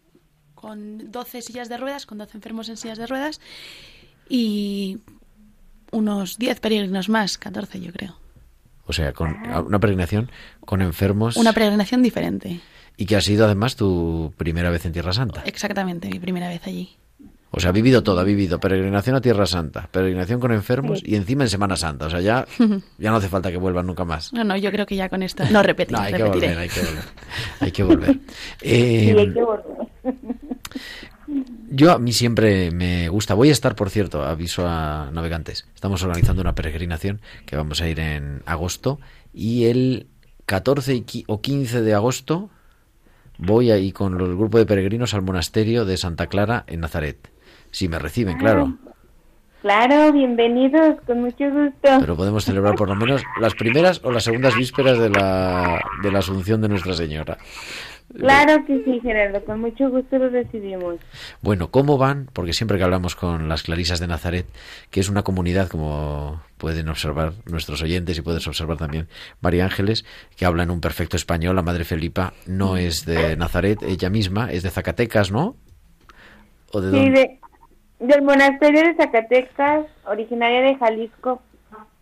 [0.64, 3.38] Con 12 sillas de ruedas, con 12 enfermos en sillas de ruedas
[4.31, 4.96] y
[5.90, 8.16] unos 10 peregrinos más, 14 yo creo.
[8.87, 11.37] O sea, con una peregrinación con enfermos.
[11.37, 12.61] Una peregrinación diferente.
[12.96, 15.42] Y que ha sido además tu primera vez en Tierra Santa.
[15.44, 16.96] Exactamente, mi primera vez allí.
[17.50, 21.14] O sea, ha vivido todo, ha vivido peregrinación a Tierra Santa, peregrinación con enfermos y
[21.14, 22.07] encima en Semana Santa.
[22.07, 22.46] O sea, ya,
[22.98, 24.33] ya no hace falta que vuelvan nunca más.
[24.33, 26.00] No, no, yo creo que ya con esto no repetiré.
[26.00, 27.05] hay, que volver, hay que volver,
[27.61, 28.18] hay que volver.
[28.62, 30.54] Eh, hay que volver.
[31.70, 33.35] Yo a mí siempre me gusta.
[33.35, 35.66] Voy a estar, por cierto, aviso a navegantes.
[35.74, 39.00] Estamos organizando una peregrinación que vamos a ir en agosto
[39.33, 40.07] y el
[40.46, 42.50] 14 o 15 de agosto
[43.38, 47.31] voy ahí con el grupo de peregrinos al monasterio de Santa Clara en Nazaret.
[47.70, 48.77] Si me reciben, claro.
[49.62, 51.98] Claro, bienvenidos, con mucho gusto.
[51.98, 56.12] Pero podemos celebrar por lo menos las primeras o las segundas vísperas de la, de
[56.12, 57.38] la Asunción de Nuestra Señora.
[58.12, 60.97] Claro que sí, Gerardo, con mucho gusto lo recibimos.
[61.43, 62.29] Bueno, ¿cómo van?
[62.33, 64.47] Porque siempre que hablamos con las Clarisas de Nazaret,
[64.90, 69.09] que es una comunidad, como pueden observar nuestros oyentes y puedes observar también
[69.40, 70.05] María Ángeles,
[70.37, 71.57] que habla en un perfecto español.
[71.57, 75.57] La Madre Felipa no es de Nazaret, ella misma es de Zacatecas, ¿no?
[76.73, 77.40] ¿O de sí,
[77.99, 81.43] del monasterio de Zacatecas, originaria de Jalisco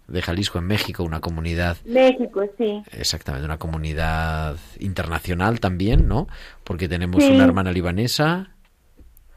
[0.09, 1.77] de Jalisco en México, una comunidad.
[1.85, 2.83] México, sí.
[2.93, 6.29] Exactamente, una comunidad internacional también, ¿no?
[6.65, 8.51] Porque tenemos una hermana libanesa.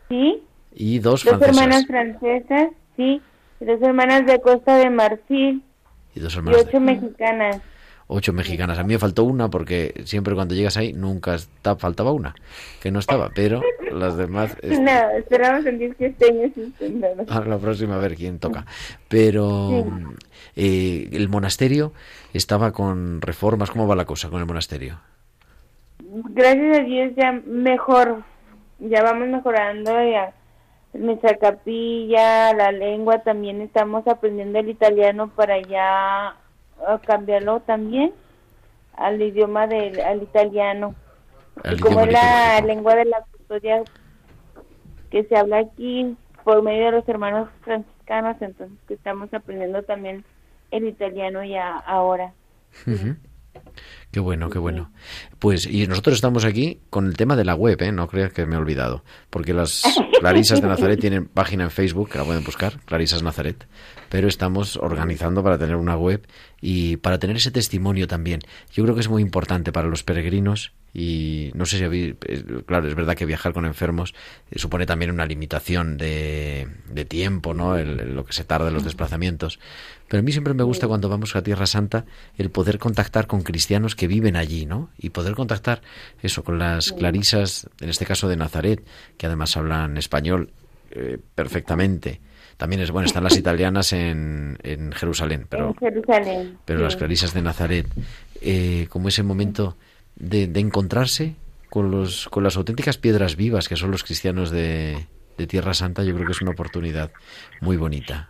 [0.09, 0.41] Sí.
[0.73, 3.21] Y dos, dos hermanas francesas, sí.
[3.59, 5.63] Y dos hermanas de Costa de Marfil.
[6.13, 6.61] Y dos hermanas.
[6.61, 7.61] Y ocho mexicanas
[8.07, 8.77] ocho mexicanas.
[8.77, 12.35] A mí me faltó una porque siempre cuando llegas ahí nunca está, faltaba una,
[12.81, 14.55] que no estaba, pero las demás...
[14.63, 16.15] No, esperamos en 10 que
[17.29, 18.65] A la próxima a ver quién toca.
[19.07, 19.85] Pero
[20.55, 21.93] eh, el monasterio
[22.33, 23.71] estaba con reformas.
[23.71, 24.99] ¿Cómo va la cosa con el monasterio?
[25.99, 28.23] Gracias a Dios ya mejor,
[28.79, 30.33] ya vamos mejorando ya
[30.97, 36.37] nuestra capilla, la lengua, también estamos aprendiendo el italiano para ya
[37.05, 38.13] cambiarlo también
[38.95, 40.95] al idioma del al italiano.
[41.81, 43.83] como es la lengua de la custodia
[45.09, 50.23] que se habla aquí por medio de los hermanos franciscanos, entonces que estamos aprendiendo también
[50.71, 52.33] el italiano ya ahora.
[54.15, 54.91] Qué bueno, qué bueno.
[55.39, 57.91] Pues y nosotros estamos aquí con el tema de la web, ¿eh?
[57.91, 59.83] no creas que me he olvidado, porque las
[60.21, 63.67] Clarisas de Nazaret tienen página en Facebook, que la pueden buscar, Clarisas Nazaret,
[64.07, 66.25] pero estamos organizando para tener una web
[66.61, 68.39] y para tener ese testimonio también.
[68.71, 72.15] Yo creo que es muy importante para los peregrinos y no sé si habéis,
[72.65, 74.15] claro, es verdad que viajar con enfermos
[74.49, 77.77] eh, supone también una limitación de, de tiempo, ¿no?
[77.77, 79.59] lo que se tarda en los desplazamientos.
[80.07, 82.05] Pero a mí siempre me gusta cuando vamos a Tierra Santa
[82.37, 84.89] el poder contactar con cristianos que viven allí, ¿no?
[84.97, 85.81] Y poder contactar
[86.21, 88.83] eso con las clarisas, en este caso de Nazaret,
[89.17, 90.51] que además hablan español
[90.91, 92.21] eh, perfectamente.
[92.57, 96.57] También es bueno, están las italianas en, en Jerusalén, pero, en Jerusalén.
[96.65, 97.87] pero las clarisas de Nazaret,
[98.41, 99.77] eh, como ese momento
[100.15, 101.35] de, de encontrarse
[101.69, 106.03] con, los, con las auténticas piedras vivas que son los cristianos de, de Tierra Santa,
[106.03, 107.11] yo creo que es una oportunidad
[107.61, 108.29] muy bonita.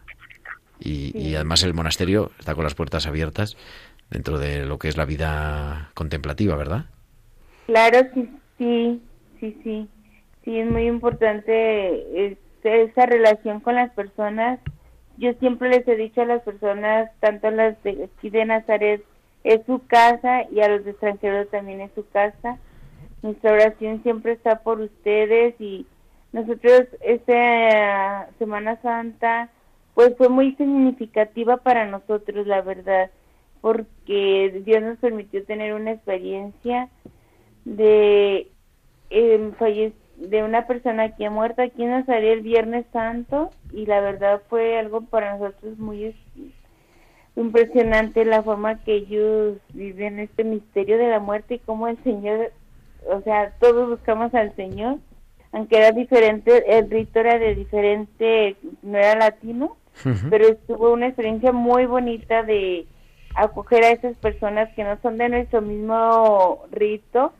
[0.79, 3.55] Y, y además el monasterio está con las puertas abiertas
[4.09, 6.85] dentro de lo que es la vida contemplativa, ¿verdad?
[7.65, 9.01] Claro, sí, sí,
[9.39, 9.89] sí, sí.
[10.43, 14.59] Sí, es muy importante este, esa relación con las personas.
[15.17, 19.03] Yo siempre les he dicho a las personas, tanto a las de aquí de Nazaret,
[19.43, 22.57] es su casa y a los extranjeros también es su casa.
[23.21, 25.87] Nuestra oración siempre está por ustedes y
[26.31, 29.49] nosotros esta Semana Santa
[29.95, 33.09] pues fue muy significativa para nosotros, la verdad,
[33.65, 36.87] porque Dios nos permitió tener una experiencia
[37.65, 38.51] de
[39.09, 44.01] eh, de una persona que ha muerto aquí en Nazaret el Viernes Santo y la
[44.01, 46.15] verdad fue algo para nosotros muy es-
[47.35, 52.51] impresionante la forma que ellos viven este misterio de la muerte y cómo el Señor,
[53.09, 54.97] o sea, todos buscamos al Señor,
[55.51, 59.75] aunque era diferente, el rito era de diferente, no era latino,
[60.29, 62.85] pero estuvo una experiencia muy bonita de
[63.35, 67.33] acoger a esas personas que no son de nuestro mismo rito,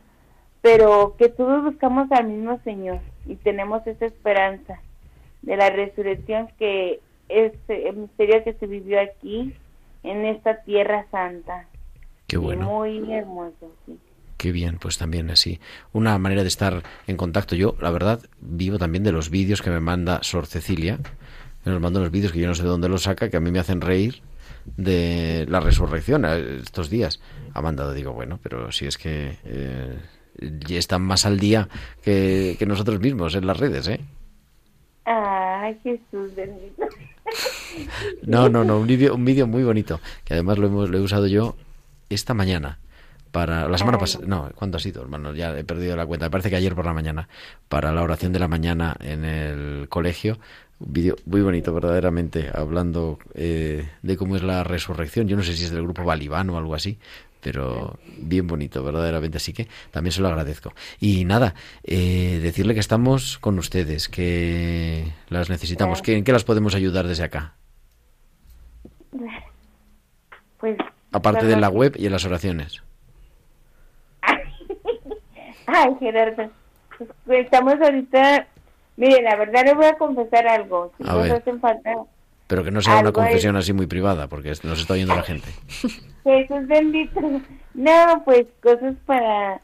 [0.62, 4.80] pero que todos buscamos al mismo Señor y tenemos esa esperanza
[5.42, 9.54] de la resurrección que es el misterio que se vivió aquí
[10.02, 11.66] en esta tierra santa.
[12.26, 12.66] Qué Y bueno.
[12.66, 13.98] muy hermoso, sí.
[14.36, 15.60] Qué bien, pues también así.
[15.92, 17.56] Una manera de estar en contacto.
[17.56, 20.98] Yo, la verdad, vivo también de los vídeos que me manda Sor Cecilia.
[21.64, 23.40] Que nos manda unos vídeos que yo no sé de dónde los saca, que a
[23.40, 24.22] mí me hacen reír
[24.76, 27.20] de la resurrección eh, estos días.
[27.54, 29.98] Ha mandado, digo, bueno, pero si es que eh,
[30.40, 31.68] ya están más al día
[32.02, 34.00] que, que nosotros mismos en las redes, ¿eh?
[35.04, 36.82] Ay, Jesús bendito.
[38.22, 41.00] No, no, no, un vídeo un vídeo muy bonito, que además lo, hemos, lo he
[41.00, 41.56] usado yo
[42.08, 42.78] esta mañana.
[43.32, 45.34] Para la semana pasada, no, ¿cuándo ha sido, hermano?
[45.34, 46.26] Ya he perdido la cuenta.
[46.26, 47.28] Me parece que ayer por la mañana,
[47.68, 50.38] para la oración de la mañana en el colegio.
[50.78, 55.26] Un vídeo muy bonito, verdaderamente, hablando eh, de cómo es la resurrección.
[55.26, 56.98] Yo no sé si es del grupo Balibán o algo así,
[57.40, 59.38] pero bien bonito, verdaderamente.
[59.38, 60.74] Así que también se lo agradezco.
[61.00, 66.02] Y nada, eh, decirle que estamos con ustedes, que las necesitamos.
[66.02, 67.54] ¿Que, ¿En qué las podemos ayudar desde acá?
[70.58, 70.76] Pues
[71.12, 72.82] Aparte de la web y en las oraciones.
[75.66, 76.50] Ay, Gerardo,
[77.24, 78.46] pues, estamos ahorita,
[78.96, 81.32] mire, la verdad le voy a confesar algo, si A nos ver.
[81.32, 81.92] hacen falta,
[82.46, 85.48] Pero que no sea una confesión así muy privada, porque nos está oyendo la gente.
[86.24, 87.20] Jesús bendito,
[87.74, 89.60] no, pues cosas para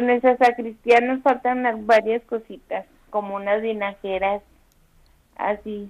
[0.00, 4.42] nuestra sacristía nos faltan varias cositas, como unas vinajeras,
[5.36, 5.88] así,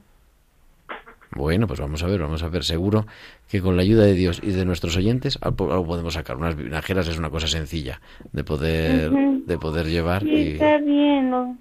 [1.30, 2.62] Bueno, pues vamos a ver, vamos a ver.
[2.64, 3.06] Seguro
[3.48, 6.36] que con la ayuda de Dios y de nuestros oyentes algo podemos sacar.
[6.36, 8.00] Unas vinajeras es una cosa sencilla
[8.32, 10.22] de poder, de poder llevar.
[10.22, 11.56] sí, Y, está bien, ¿no?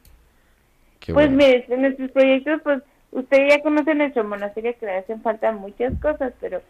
[1.06, 1.38] Qué Pues bueno.
[1.38, 2.82] mire, en nuestros proyectos, pues
[3.12, 6.62] usted ya conoce nuestro monasterio que le hacen falta muchas cosas, pero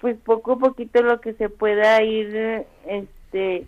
[0.00, 3.66] pues poco a poquito lo que se pueda ir, este,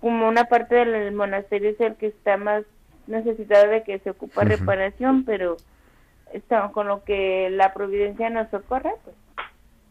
[0.00, 2.64] como una parte del monasterio es el que está más
[3.06, 4.50] necesitado de que se ocupa Ujú.
[4.50, 5.56] reparación, pero
[6.32, 9.16] está, con lo que la providencia nos socorra, pues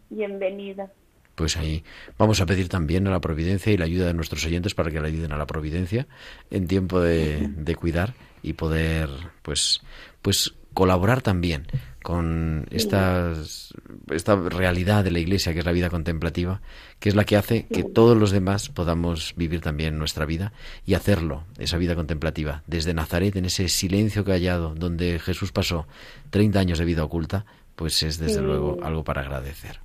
[0.09, 0.89] bienvenida.
[1.35, 1.83] Pues ahí
[2.17, 4.99] vamos a pedir también a la providencia y la ayuda de nuestros oyentes para que
[4.99, 6.05] le ayuden a la providencia
[6.51, 8.13] en tiempo de, de cuidar
[8.43, 9.09] y poder,
[9.41, 9.81] pues,
[10.21, 11.67] pues colaborar también
[12.03, 13.73] con estas,
[14.09, 16.61] esta realidad de la Iglesia que es la vida contemplativa,
[16.99, 20.53] que es la que hace que todos los demás podamos vivir también nuestra vida
[20.85, 25.87] y hacerlo, esa vida contemplativa, desde Nazaret, en ese silencio callado donde Jesús pasó
[26.29, 28.41] 30 años de vida oculta, pues es desde Sí.
[28.41, 29.81] luego algo para agradecer.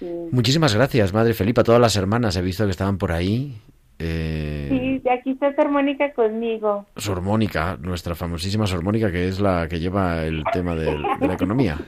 [0.00, 0.06] Sí.
[0.32, 2.36] Muchísimas gracias, Madre Felipa, a todas las hermanas.
[2.36, 3.60] He visto que estaban por ahí.
[4.06, 6.86] Eh, Sí, aquí está Mónica conmigo.
[7.22, 11.34] Mónica, nuestra famosísima Sor Mónica, que es la que lleva el tema del- de, la
[11.34, 11.78] economía.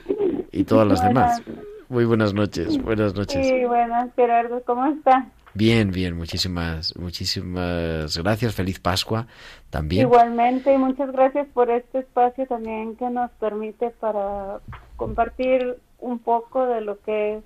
[0.51, 1.41] Y todas las demás.
[1.89, 3.47] Muy buenas noches, buenas noches.
[3.47, 5.27] Sí, buenas, Gerardo, ¿cómo está?
[5.53, 8.53] Bien, bien, muchísimas, muchísimas gracias.
[8.53, 9.25] Feliz Pascua
[9.69, 10.01] también.
[10.03, 14.59] Igualmente, y muchas gracias por este espacio también que nos permite para
[14.97, 17.43] compartir un poco de lo que es,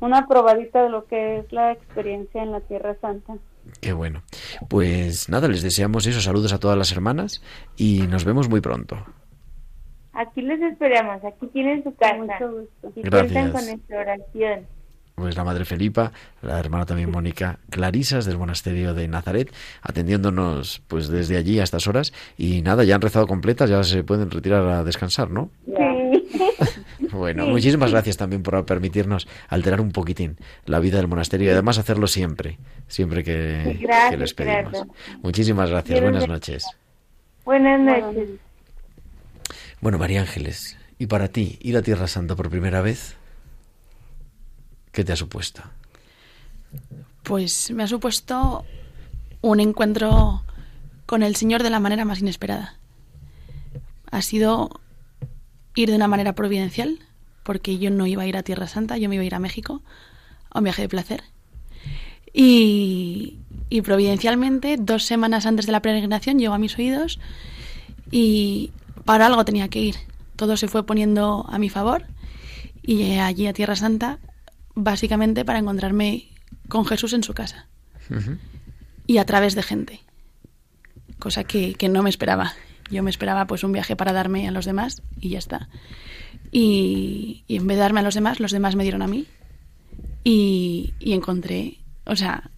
[0.00, 3.34] una probadita de lo que es la experiencia en la Tierra Santa.
[3.80, 4.22] Qué bueno.
[4.68, 7.42] Pues nada, les deseamos esos saludos a todas las hermanas
[7.76, 9.04] y nos vemos muy pronto.
[10.12, 12.16] Aquí les esperamos, aquí tienen su casa.
[12.16, 12.92] Mucho gusto.
[12.96, 13.32] Y Gracias.
[13.32, 14.66] cuentan con nuestra oración.
[15.14, 16.12] pues la madre Felipa,
[16.42, 21.86] la hermana también Mónica Clarisas del monasterio de Nazaret, atendiéndonos pues desde allí a estas
[21.86, 25.50] horas y nada, ya han rezado completas, ya se pueden retirar a descansar, ¿no?
[27.22, 31.78] Bueno, muchísimas gracias también por permitirnos alterar un poquitín la vida del monasterio y además
[31.78, 32.58] hacerlo siempre,
[32.88, 33.78] siempre que,
[34.10, 34.82] que les pedimos.
[35.22, 36.66] Muchísimas gracias, buenas noches.
[37.44, 38.28] Buenas noches.
[39.80, 43.14] Bueno, María Ángeles, ¿y para ti ir a Tierra Santa por primera vez?
[44.90, 45.62] ¿Qué te ha supuesto?
[47.22, 48.64] Pues me ha supuesto
[49.42, 50.42] un encuentro
[51.06, 52.74] con el Señor de la manera más inesperada.
[54.10, 54.80] Ha sido
[55.76, 56.98] ir de una manera providencial,
[57.42, 59.38] porque yo no iba a ir a Tierra Santa, yo me iba a ir a
[59.38, 59.82] México,
[60.50, 61.22] a un viaje de placer.
[62.32, 63.38] Y,
[63.68, 67.18] y providencialmente, dos semanas antes de la peregrinación, llegó a mis oídos
[68.10, 68.70] y
[69.04, 69.96] para algo tenía que ir.
[70.36, 72.06] Todo se fue poniendo a mi favor
[72.82, 74.18] y llegué allí a Tierra Santa
[74.74, 76.28] básicamente para encontrarme
[76.68, 77.66] con Jesús en su casa
[79.06, 80.00] y a través de gente,
[81.18, 82.54] cosa que, que, no me esperaba.
[82.90, 85.68] Yo me esperaba pues un viaje para darme a los demás y ya está.
[86.52, 89.26] Y, y en vez de darme a los demás, los demás me dieron a mí
[90.22, 92.50] y, y encontré, o sea,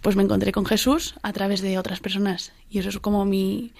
[0.00, 3.72] pues me encontré con Jesús a través de otras personas y eso es como mi,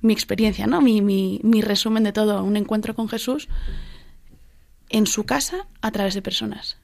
[0.00, 0.80] mi experiencia, ¿no?
[0.80, 3.48] Mi, mi, mi resumen de todo, un encuentro con Jesús
[4.88, 6.78] en su casa a través de personas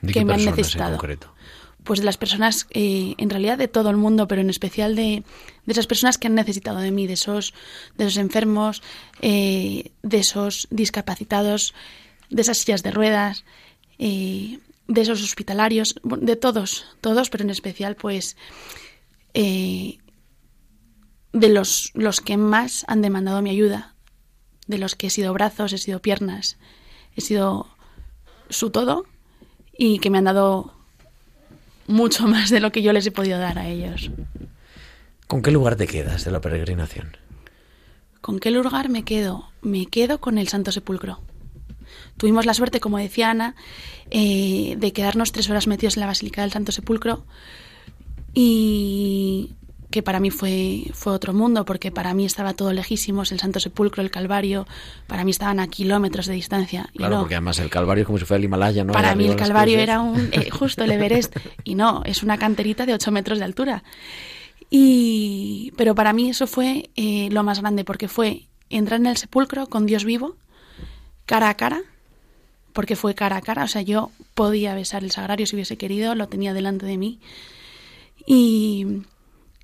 [0.00, 0.92] ¿De que me han necesitado.
[0.92, 1.33] en concreto?
[1.84, 5.22] Pues de las personas, eh, en realidad de todo el mundo, pero en especial de,
[5.66, 7.54] de, esas personas que han necesitado de mí, de esos,
[7.96, 8.82] de esos enfermos,
[9.20, 11.74] eh, de esos discapacitados,
[12.30, 13.44] de esas sillas de ruedas,
[13.98, 18.36] eh, de esos hospitalarios, de todos, todos, pero en especial, pues,
[19.32, 19.98] eh,
[21.32, 23.94] de los, los que más han demandado mi ayuda,
[24.66, 26.58] de los que he sido brazos, he sido piernas,
[27.16, 27.68] he sido
[28.50, 29.04] su todo
[29.76, 30.74] y que me han dado
[31.86, 34.10] mucho más de lo que yo les he podido dar a ellos.
[35.26, 37.16] ¿Con qué lugar te quedas de la peregrinación?
[38.20, 39.50] ¿Con qué lugar me quedo?
[39.62, 41.20] Me quedo con el Santo Sepulcro.
[42.16, 43.54] Tuvimos la suerte, como decía Ana,
[44.10, 47.26] eh, de quedarnos tres horas metidos en la Basílica del Santo Sepulcro
[48.32, 49.54] y
[49.94, 53.60] que para mí fue, fue otro mundo, porque para mí estaba todo lejísimos, el Santo
[53.60, 54.66] Sepulcro, el Calvario,
[55.06, 56.88] para mí estaban a kilómetros de distancia.
[56.94, 58.92] Y Claro, no, porque además el Calvario es como si fuera el Himalaya, ¿no?
[58.92, 62.86] para mí el Calvario era un, eh, justo el Everest, y no, es una canterita
[62.86, 63.84] de 8 metros de altura.
[64.68, 69.16] Y, pero para mí eso fue eh, lo más grande, porque fue entrar en el
[69.16, 70.34] sepulcro con Dios vivo,
[71.24, 71.82] cara a cara,
[72.72, 76.16] porque fue cara a cara, o sea, yo podía besar el sagrario si hubiese querido,
[76.16, 77.20] lo tenía delante de mí.
[78.26, 79.04] Y,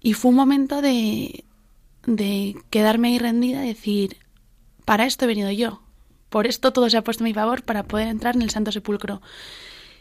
[0.01, 1.44] y fue un momento de,
[2.07, 4.16] de quedarme ahí rendida y decir,
[4.84, 5.82] para esto he venido yo,
[6.28, 8.72] por esto todo se ha puesto a mi favor para poder entrar en el Santo
[8.72, 9.20] Sepulcro.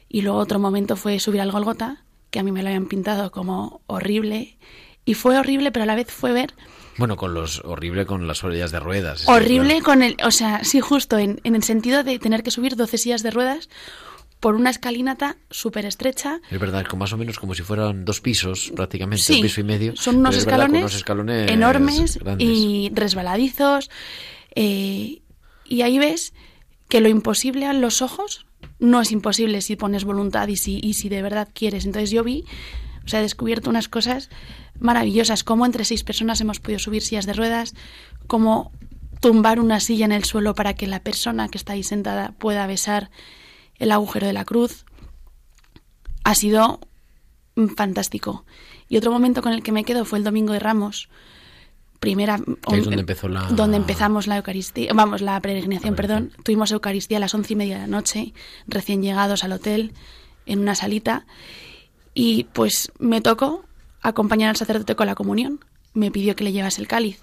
[0.08, 3.32] Y luego otro momento fue subir al Golgota, que a mí me lo habían pintado
[3.32, 4.58] como horrible.
[5.06, 6.54] Y fue horrible, pero a la vez fue ver
[6.98, 9.28] Bueno, con los horrible con las orillas de ruedas.
[9.28, 9.86] horrible claro.
[9.86, 12.98] con el, o sea, sí, justo en, en el sentido de tener que subir 12
[13.00, 13.70] sillas de ruedas
[14.40, 16.40] por una escalinata súper estrecha.
[16.50, 19.62] Es verdad, con más o menos como si fueran dos pisos, prácticamente, Sí, un piso
[19.62, 19.96] y medio.
[19.96, 22.48] son unos verdad, escalones, unos escalones enormes grandes.
[22.48, 23.90] y resbaladizos.
[24.56, 25.22] eh,
[25.66, 26.34] y ahí ves
[26.88, 28.48] que lo imposible a los ojos
[28.80, 31.86] no es imposible si pones voluntad y si, y si de verdad quieres.
[31.86, 32.46] Entonces yo vi,
[33.06, 34.30] o sea, he descubierto unas cosas
[34.80, 37.76] maravillosas, como entre seis personas hemos podido subir sillas de ruedas,
[38.28, 38.72] como
[39.20, 42.66] tumbar una silla en el suelo para que la persona que está ahí sentada pueda
[42.66, 43.12] besar
[43.80, 44.86] el agujero de la cruz.
[46.24, 46.80] Ha sido
[47.76, 48.46] fantástico.
[48.88, 51.10] Y otro momento con el que me quedo fue el domingo de Ramos.
[52.00, 56.32] Primera, es donde empezó la- donde empezamos la Eucaristía, vamos, la peregrinación, perdón.
[56.44, 58.34] Tuvimos Eucaristía a las once y media de la noche,
[58.68, 59.94] recién llegados al hotel,
[60.46, 61.26] en una salita.
[62.14, 63.66] Y pues me tocó
[64.02, 65.60] acompañar al sacerdote con la comunión.
[65.94, 67.20] Me pidió que le llevase el cáliz,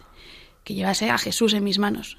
[0.62, 2.18] que llevase a Jesús en mis manos.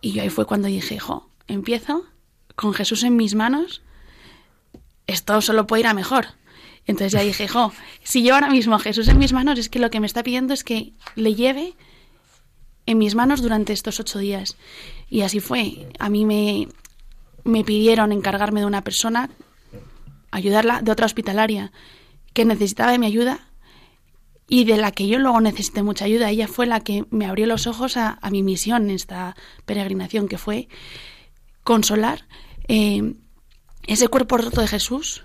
[0.00, 2.04] Y yo ahí fue cuando dije, jo, empiezo
[2.54, 3.82] con Jesús en mis manos,
[5.06, 6.26] esto solo puede ir a mejor.
[6.86, 7.72] Entonces ya dije, jo,
[8.02, 10.52] si yo ahora mismo Jesús en mis manos, es que lo que me está pidiendo
[10.52, 11.74] es que le lleve
[12.86, 14.56] en mis manos durante estos ocho días.
[15.08, 15.88] Y así fue.
[15.98, 16.68] A mí me,
[17.44, 19.30] me pidieron encargarme de una persona,
[20.30, 21.72] ayudarla, de otra hospitalaria,
[22.32, 23.46] que necesitaba de mi ayuda
[24.48, 26.30] y de la que yo luego necesité mucha ayuda.
[26.30, 29.36] Ella fue la que me abrió los ojos a, a mi misión en esta
[29.66, 30.68] peregrinación, que fue
[31.62, 32.26] consolar
[32.68, 33.14] eh,
[33.86, 35.24] ese cuerpo roto de Jesús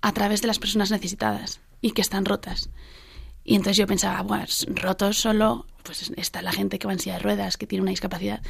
[0.00, 2.70] a través de las personas necesitadas y que están rotas.
[3.44, 7.14] Y entonces yo pensaba, bueno, rotos solo, pues está la gente que va en silla
[7.14, 8.42] de ruedas, que tiene una discapacidad.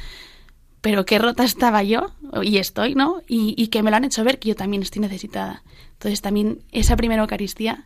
[0.81, 2.11] Pero qué rota estaba yo,
[2.41, 3.21] y estoy, ¿no?
[3.27, 5.63] Y, y que me lo han hecho ver que yo también estoy necesitada.
[5.93, 7.85] Entonces también esa primera Eucaristía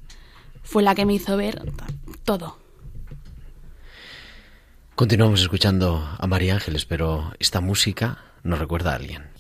[0.63, 1.61] fue la que me hizo ver
[2.23, 2.57] todo.
[4.95, 9.34] Continuamos escuchando a María Ángeles, pero esta música nos recuerda a alguien.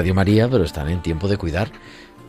[0.00, 1.68] Radio María, pero están en tiempo de cuidar.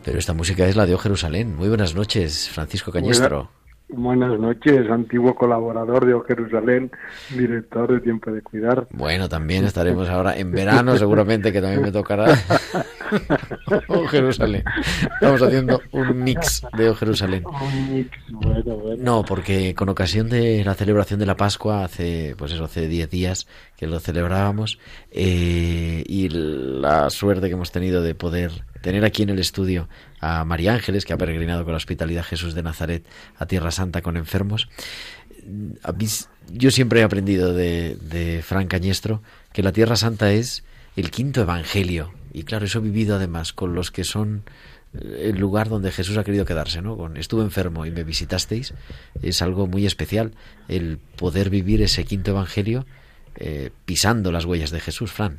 [0.04, 1.56] Pero esta música es la de O Jerusalén.
[1.56, 3.48] Muy buenas noches, Francisco Cañestro.
[3.88, 6.90] Buenas noches, antiguo colaborador de O Jerusalén,
[7.34, 8.88] director de Tiempo de Cuidar.
[8.90, 12.26] Bueno, también estaremos ahora en verano, seguramente que también me tocará
[13.88, 14.64] O Jerusalén.
[15.14, 17.44] Estamos haciendo un mix de O Jerusalén.
[17.46, 19.02] Un mix, bueno, bueno.
[19.02, 23.10] No, porque con ocasión de la celebración de la Pascua, hace, pues eso, hace 10
[23.10, 23.46] días
[23.76, 24.78] que lo celebrábamos,
[25.10, 29.88] eh, y la suerte que hemos tenido de poder tener aquí en el estudio
[30.20, 33.04] a María Ángeles, que ha peregrinado con la Hospitalidad Jesús de Nazaret
[33.36, 34.68] a Tierra Santa con enfermos.
[36.50, 40.64] Yo siempre he aprendido de, de Fran Cañestro que la Tierra Santa es
[40.96, 42.12] el quinto evangelio.
[42.32, 44.42] Y claro, eso he vivido además con los que son
[45.00, 46.96] el lugar donde Jesús ha querido quedarse, ¿no?
[46.96, 48.74] Con, estuve enfermo y me visitasteis,
[49.22, 50.32] es algo muy especial
[50.68, 52.84] el poder vivir ese quinto evangelio
[53.36, 55.38] eh, pisando las huellas de Jesús, Fran.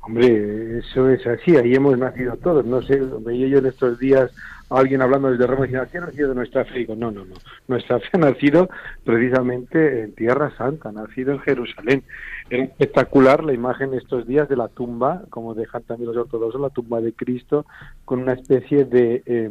[0.00, 2.64] Hombre, eso es así, ahí hemos nacido todos.
[2.64, 4.30] No sé, veía yo en estos días
[4.70, 6.76] a alguien hablando desde Roma diciendo, ¿qué ha nacido de nuestra fe?
[6.76, 7.34] Y digo, no, no, no.
[7.66, 8.68] Nuestra fe ha nacido
[9.04, 12.04] precisamente en Tierra Santa, ha nacido en Jerusalén.
[12.48, 16.70] Era espectacular la imagen estos días de la tumba, como dejan también los ortodoxos, la
[16.70, 17.66] tumba de Cristo,
[18.04, 19.50] con una especie de, eh,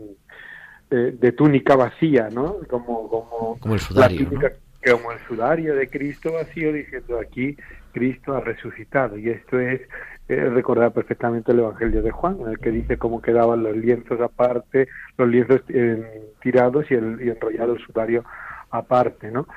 [0.89, 2.58] de túnica vacía, ¿no?
[2.70, 4.18] Como, como, como el sudario.
[4.20, 4.50] Típica,
[4.86, 4.98] ¿no?
[4.98, 7.58] Como el sudario de Cristo vacío, diciendo aquí
[7.91, 9.18] Cristo ha resucitado.
[9.18, 9.82] Y esto es
[10.28, 14.20] eh, recordar perfectamente el Evangelio de Juan, en el que dice cómo quedaban los lienzos
[14.22, 14.88] aparte,
[15.18, 18.24] los lienzos eh, tirados y, el, y enrollado el sudario
[18.72, 19.48] aparte, ¿no?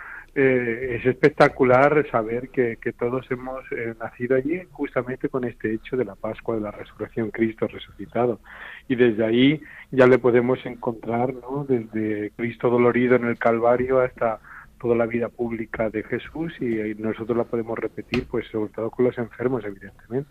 [0.41, 5.97] Eh, es espectacular saber que, que todos hemos eh, nacido allí justamente con este hecho
[5.97, 8.39] de la Pascua, de la resurrección, Cristo resucitado.
[8.87, 9.61] Y desde ahí
[9.91, 11.67] ya le podemos encontrar, ¿no?
[11.69, 14.39] Desde Cristo dolorido en el Calvario hasta
[14.81, 18.91] toda la vida pública de Jesús y, y nosotros la podemos repetir, pues sobre todo
[18.93, 20.31] con los enfermos, evidentemente.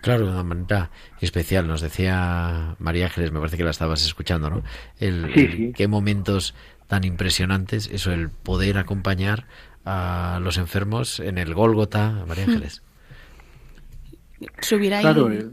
[0.00, 1.66] Claro, de una manera especial.
[1.66, 4.62] Nos decía María Ángeles, me parece que la estabas escuchando, ¿no?
[4.98, 5.72] El, Sí, sí.
[5.74, 6.54] qué momentos
[6.86, 9.44] tan impresionantes, eso, el poder acompañar
[9.84, 12.82] a los enfermos en el Gólgota, María Ángeles.
[14.60, 15.02] Subir ahí.
[15.02, 15.46] Claro, eh,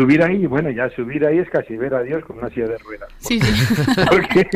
[0.00, 2.78] subir ahí, bueno, ya subir ahí es casi ver a Dios con una silla de
[2.78, 3.08] ruedas.
[3.18, 3.74] Sí, sí.
[4.10, 4.48] Porque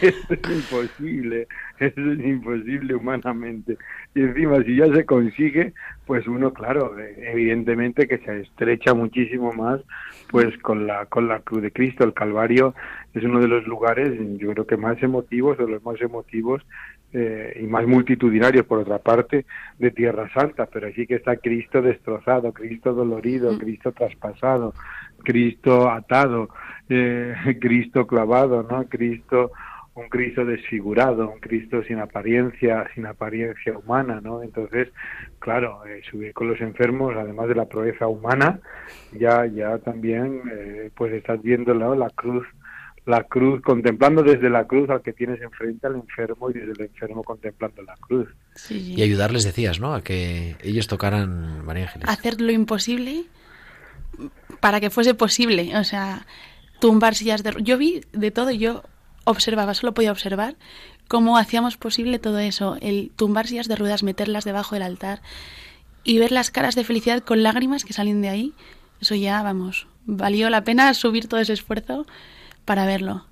[0.00, 1.46] eso es imposible,
[1.78, 3.76] eso es imposible humanamente.
[4.14, 5.72] Y encima, si ya se consigue,
[6.06, 9.80] pues uno, claro, eh, evidentemente que se estrecha muchísimo más,
[10.32, 12.74] pues con la con la cruz de Cristo, el Calvario
[13.14, 16.62] es uno de los lugares, yo creo que más emotivos, de los más emotivos
[17.12, 19.44] eh, y más multitudinarios, por otra parte,
[19.78, 24.72] de Tierra Santa, pero sí que está Cristo destrozado, Cristo dolorido, Cristo traspasado,
[25.22, 26.48] Cristo atado,
[26.88, 28.84] eh, Cristo clavado, ¿no?
[28.88, 29.52] Cristo
[29.94, 34.42] un Cristo desfigurado, un Cristo sin apariencia, sin apariencia humana, ¿no?
[34.42, 34.88] Entonces,
[35.38, 38.60] claro, eh, subir con los enfermos, además de la proeza humana,
[39.12, 41.94] ya, ya también, eh, pues estás viendo ¿no?
[41.94, 42.46] la cruz,
[43.04, 46.80] la cruz, contemplando desde la cruz al que tienes enfrente al enfermo y desde el
[46.82, 48.28] enfermo contemplando la cruz.
[48.54, 48.94] Sí.
[48.94, 49.92] Y ayudarles, decías, ¿no?
[49.92, 52.08] A que ellos tocaran María Ángeles.
[52.08, 53.24] hacer lo imposible
[54.60, 55.76] para que fuese posible.
[55.76, 56.26] O sea,
[56.80, 57.54] tumbar sillas de...
[57.60, 58.84] Yo vi de todo, yo
[59.24, 60.56] observaba, solo podía observar
[61.08, 62.76] cómo hacíamos posible todo eso.
[62.80, 65.20] El tumbar sillas de ruedas, meterlas debajo del altar
[66.04, 68.52] y ver las caras de felicidad con lágrimas que salen de ahí.
[69.00, 72.06] Eso ya, vamos, valió la pena subir todo ese esfuerzo
[72.64, 73.26] para verlo.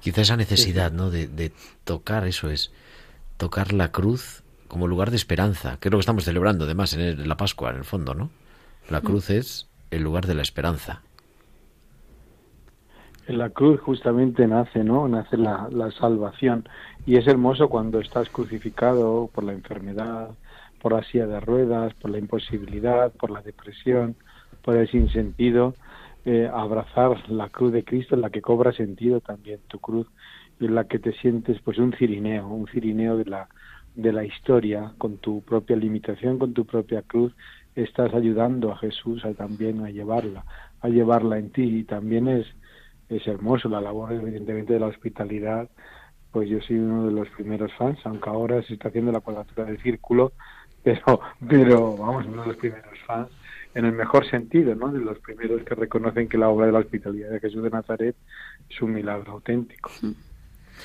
[0.00, 1.10] Quizá esa necesidad, ¿no?
[1.10, 1.52] De, de
[1.84, 2.70] tocar, eso es,
[3.36, 7.00] tocar la cruz como lugar de esperanza, que es lo que estamos celebrando, además, en
[7.00, 8.30] el- la Pascua, en el fondo, ¿no?
[8.90, 11.02] La cruz es el lugar de la esperanza.
[13.28, 15.06] En la cruz justamente nace, ¿no?
[15.06, 15.68] Nace la,
[16.00, 16.66] salvación.
[17.04, 20.30] Y es hermoso cuando estás crucificado por la enfermedad,
[20.80, 24.16] por la silla de ruedas, por la imposibilidad, por la depresión,
[24.64, 25.74] por el sinsentido,
[26.24, 30.06] eh, abrazar la cruz de Cristo en la que cobra sentido también tu cruz
[30.58, 33.48] y en la que te sientes pues un cirineo, un cirineo de la
[33.94, 37.34] de la historia con tu propia limitación, con tu propia cruz,
[37.74, 40.44] estás ayudando a Jesús a también a llevarla,
[40.80, 42.46] a llevarla en ti y también es
[43.08, 45.68] es hermoso la labor evidentemente de la hospitalidad
[46.30, 49.64] pues yo soy uno de los primeros fans aunque ahora se está haciendo la cuadratura
[49.64, 50.32] del círculo
[50.82, 53.28] pero pero vamos uno de los primeros fans
[53.74, 56.80] en el mejor sentido no de los primeros que reconocen que la obra de la
[56.80, 58.16] hospitalidad de Jesús de Nazaret
[58.68, 59.90] es un milagro auténtico.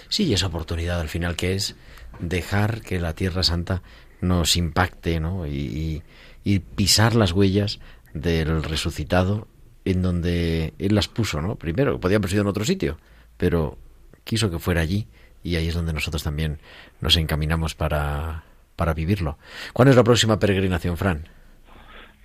[0.09, 1.76] Sí y esa oportunidad al final que es
[2.19, 3.82] dejar que la Tierra Santa
[4.21, 5.45] nos impacte ¿no?
[5.45, 6.01] y,
[6.43, 7.80] y pisar las huellas
[8.13, 9.47] del resucitado
[9.86, 11.55] en donde él las puso, ¿no?
[11.55, 12.97] Primero, podía haber sido en otro sitio,
[13.38, 13.77] pero
[14.23, 15.07] quiso que fuera allí
[15.43, 16.59] y ahí es donde nosotros también
[17.01, 18.43] nos encaminamos para,
[18.75, 19.38] para vivirlo.
[19.73, 21.23] ¿Cuándo es la próxima peregrinación, Fran?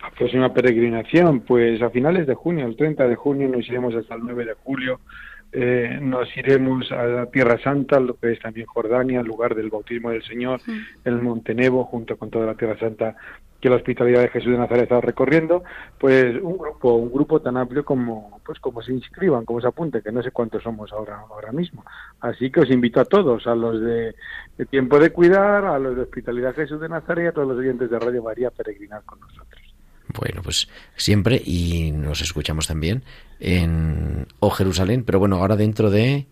[0.01, 4.15] La próxima peregrinación, pues a finales de junio, el 30 de junio nos iremos hasta
[4.15, 5.01] el 9 de julio
[5.51, 9.71] eh, nos iremos a la Tierra Santa, lo que es también Jordania, el lugar del
[9.71, 10.61] bautismo del Señor,
[11.05, 13.17] el Monte Nebo, junto con toda la Tierra Santa
[13.61, 15.65] que la hospitalidad de Jesús de Nazaret está recorriendo,
[15.99, 20.01] pues un grupo, un grupo tan amplio como, pues como se inscriban, como se apunte,
[20.01, 21.85] que no sé cuántos somos ahora, ahora mismo.
[22.21, 24.15] Así que os invito a todos, a los de,
[24.71, 27.99] Tiempo de Cuidar, a los de Hospitalidad Jesús de Nazaret, a todos los oyentes de
[27.99, 29.63] Radio María a peregrinar con nosotros.
[30.19, 33.03] Bueno, pues siempre y nos escuchamos también
[33.41, 36.27] en O Jerusalén, pero bueno, ahora dentro de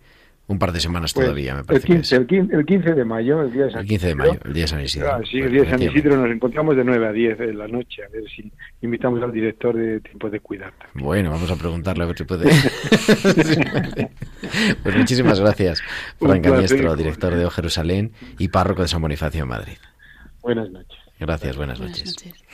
[0.49, 1.87] un par de semanas Pues, todavía, me parece.
[1.93, 4.13] el, 15, el, 15, el 15 de mayo, el día de San El 15 de
[4.13, 4.29] Isidro.
[4.29, 5.13] mayo, el día de San Isidro.
[5.13, 5.83] Ah, sí, Pues, el día de San.
[5.83, 9.33] Isidro nos encontramos de 9 a 10 de la noche, a ver si invitamos al
[9.33, 10.73] director de Tiempo de Cuidar.
[10.95, 12.45] Bueno, vamos a preguntarle a ver si puede.
[14.83, 15.81] pues muchísimas gracias,
[16.19, 16.97] Fran Jorge.
[16.97, 19.77] director de O Jerusalén y párroco de San Bonifacio en Madrid.
[20.43, 20.99] Buenas noches.
[21.19, 22.17] Gracias, buenas Buenas noches.
[22.25, 22.45] noches.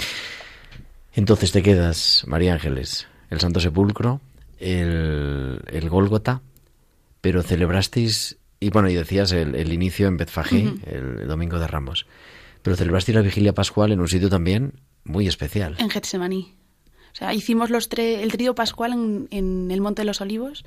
[1.15, 4.21] Entonces te quedas, María Ángeles, el Santo Sepulcro,
[4.59, 6.41] el, el Gólgota,
[7.23, 11.67] pero celebrasteis, y bueno, y decías el, el inicio en Betfagé, el, el Domingo de
[11.67, 12.07] Ramos,
[12.61, 15.77] pero celebrasteis la vigilia pascual en un sitio también muy especial.
[15.79, 16.55] En Getsemaní.
[17.13, 20.65] O sea, hicimos los tres, el trío pascual en, en el Monte de los Olivos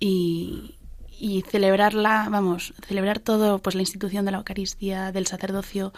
[0.00, 0.74] y,
[1.18, 5.92] y celebrarla, vamos, celebrar todo, pues la institución de la Eucaristía, del sacerdocio,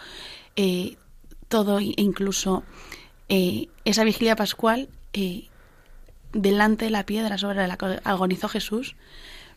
[0.55, 0.95] eh,
[1.47, 2.63] todo, e incluso
[3.27, 5.47] eh, esa vigilia pascual eh,
[6.31, 8.95] delante de la piedra sobre la que agonizó Jesús,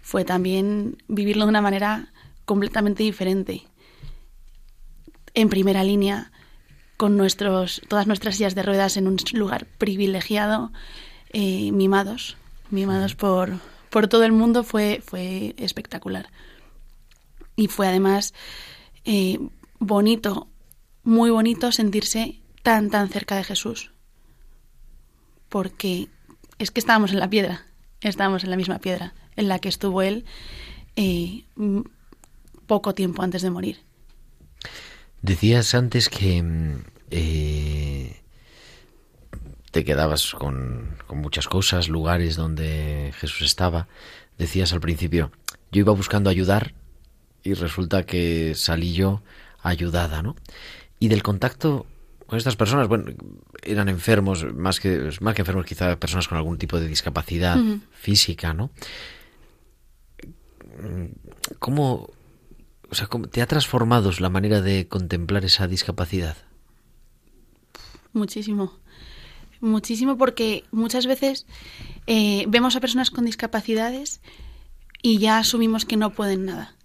[0.03, 2.13] fue también vivirlo de una manera
[2.45, 3.63] completamente diferente.
[5.33, 6.33] En primera línea,
[6.99, 10.73] con nuestros, todas nuestras sillas de ruedas en un lugar privilegiado,
[11.33, 12.37] eh, mimados,
[12.71, 16.29] mimados por, por todo el mundo, fue, fue espectacular.
[17.57, 18.35] Y fue además
[19.05, 19.39] eh,
[19.79, 20.49] bonito,
[21.05, 23.93] muy bonito sentirse tan, tan cerca de Jesús.
[25.49, 26.09] Porque
[26.59, 27.67] es que estábamos en la piedra,
[28.03, 30.25] estábamos en la misma piedra en la que estuvo él
[30.97, 31.45] eh,
[32.67, 33.79] poco tiempo antes de morir.
[35.23, 38.21] Decías antes que mm, eh,
[39.71, 43.89] te quedabas con, con muchas cosas, lugares donde Jesús estaba.
[44.39, 45.31] Decías al principio,
[45.71, 46.75] yo iba buscando ayudar
[47.43, 49.23] y resulta que salí yo
[49.63, 50.37] ayudada, ¿no?
[50.99, 51.87] Y del contacto
[52.33, 53.13] con estas personas, bueno,
[53.63, 57.59] eran enfermos, más que, más que enfermos, quizá personas con algún tipo de discapacidad
[57.91, 58.71] física, ¿no?
[61.59, 62.09] ¿Cómo,
[62.89, 66.39] o sea, cómo te ha transformado la manera de contemplar esa discapacidad?
[68.15, 68.79] Muchísimo.
[69.61, 71.45] Muchísimo porque muchas veces
[72.07, 74.23] eh, vemos a personas con discapacidades
[75.03, 76.77] y ya asumimos que no pueden nada.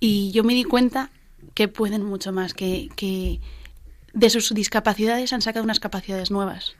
[0.00, 1.10] Y yo me di cuenta
[1.52, 3.42] que pueden mucho más, que, que
[4.18, 6.74] de sus discapacidades han sacado unas capacidades nuevas.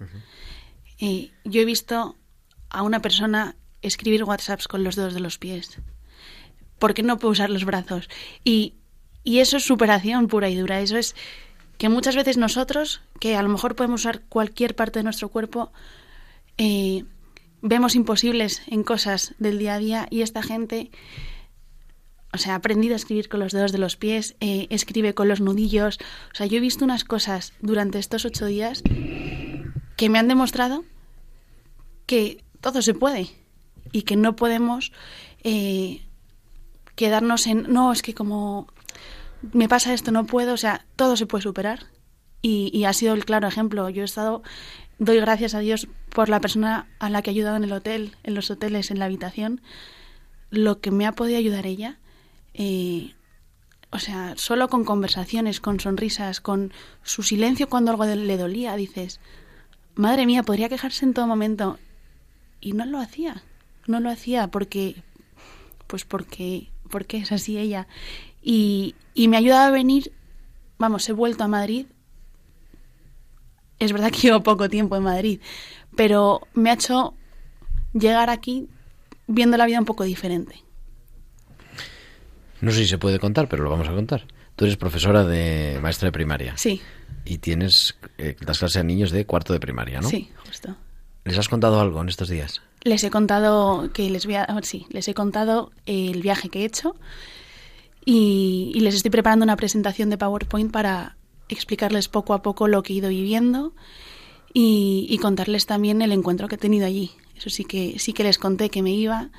[0.99, 2.17] Eh, yo he visto
[2.69, 5.79] a una persona escribir WhatsApps con los dedos de los pies.
[6.79, 8.09] porque no puede usar los brazos?
[8.45, 8.75] Y,
[9.25, 10.81] y eso es superación pura y dura.
[10.81, 11.15] Eso es
[11.77, 15.73] que muchas veces nosotros, que a lo mejor podemos usar cualquier parte de nuestro cuerpo,
[16.57, 17.05] eh,
[17.63, 20.91] vemos imposibles en cosas del día a día y esta gente,
[22.33, 25.29] o sea, ha aprendido a escribir con los dedos de los pies, eh, escribe con
[25.29, 25.99] los nudillos.
[26.33, 28.83] O sea, yo he visto unas cosas durante estos ocho días
[29.97, 30.85] que me han demostrado
[32.07, 33.31] que todo se puede
[33.93, 34.93] y que no podemos
[35.43, 36.03] eh,
[36.97, 38.67] quedarnos en, no, es que como
[39.53, 41.87] me pasa esto, no puedo, o sea, todo se puede superar.
[42.41, 43.89] Y, y ha sido el claro ejemplo.
[43.89, 44.43] Yo he estado,
[44.99, 48.17] doy gracias a Dios por la persona a la que he ayudado en el hotel,
[48.23, 49.61] en los hoteles, en la habitación,
[50.51, 51.99] lo que me ha podido ayudar ella,
[52.55, 53.15] eh,
[53.91, 56.73] o sea, solo con conversaciones, con sonrisas, con
[57.03, 59.21] su silencio cuando algo le dolía, dices,
[59.95, 61.79] madre mía, podría quejarse en todo momento.
[62.61, 63.43] Y no lo hacía,
[63.87, 65.03] no lo hacía porque,
[65.87, 67.89] pues porque, porque es así ella.
[68.43, 70.13] Y, y me ha ayudado a venir,
[70.79, 71.87] vamos, he vuelto a Madrid.
[73.79, 75.41] Es verdad que llevo poco tiempo en Madrid,
[75.97, 77.15] pero me ha hecho
[77.95, 78.69] llegar aquí
[79.27, 80.68] viendo la vida un poco diferente.
[82.61, 84.27] No sé si se puede contar, pero lo vamos a contar.
[84.57, 86.57] Tú eres profesora de maestra de primaria.
[86.57, 86.81] Sí.
[87.25, 90.09] Y tienes eh, las clases a niños de cuarto de primaria, ¿no?
[90.09, 90.77] Sí, justo.
[91.25, 92.63] ¿Les has contado algo en estos días?
[92.83, 96.65] Les he contado que les voy a, sí, les he contado el viaje que he
[96.65, 96.97] hecho
[98.05, 101.17] y, y les estoy preparando una presentación de PowerPoint para
[101.49, 103.73] explicarles poco a poco lo que he ido viviendo
[104.55, 107.13] y, y, contarles también el encuentro que he tenido allí.
[107.37, 109.31] Eso sí que sí que les conté que me iba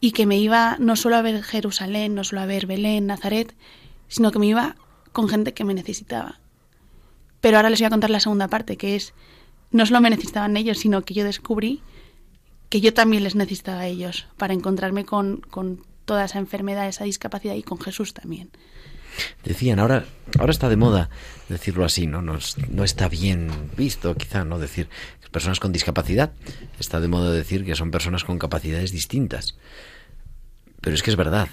[0.00, 3.54] y que me iba no solo a ver Jerusalén, no solo a ver Belén, Nazaret,
[4.08, 4.76] sino que me iba
[5.12, 6.40] con gente que me necesitaba.
[7.40, 9.14] Pero ahora les voy a contar la segunda parte, que es
[9.70, 11.82] no solo me necesitaban ellos, sino que yo descubrí
[12.68, 17.04] que yo también les necesitaba a ellos para encontrarme con, con toda esa enfermedad, esa
[17.04, 18.50] discapacidad y con Jesús también.
[19.42, 20.04] Decían, ahora,
[20.38, 21.10] ahora está de moda
[21.48, 22.22] decirlo así, ¿no?
[22.22, 22.38] No,
[22.70, 24.58] no está bien visto, quizá, ¿no?
[24.58, 24.88] Decir
[25.30, 26.32] personas con discapacidad.
[26.78, 29.56] Está de moda decir que son personas con capacidades distintas.
[30.80, 31.48] Pero es que es verdad.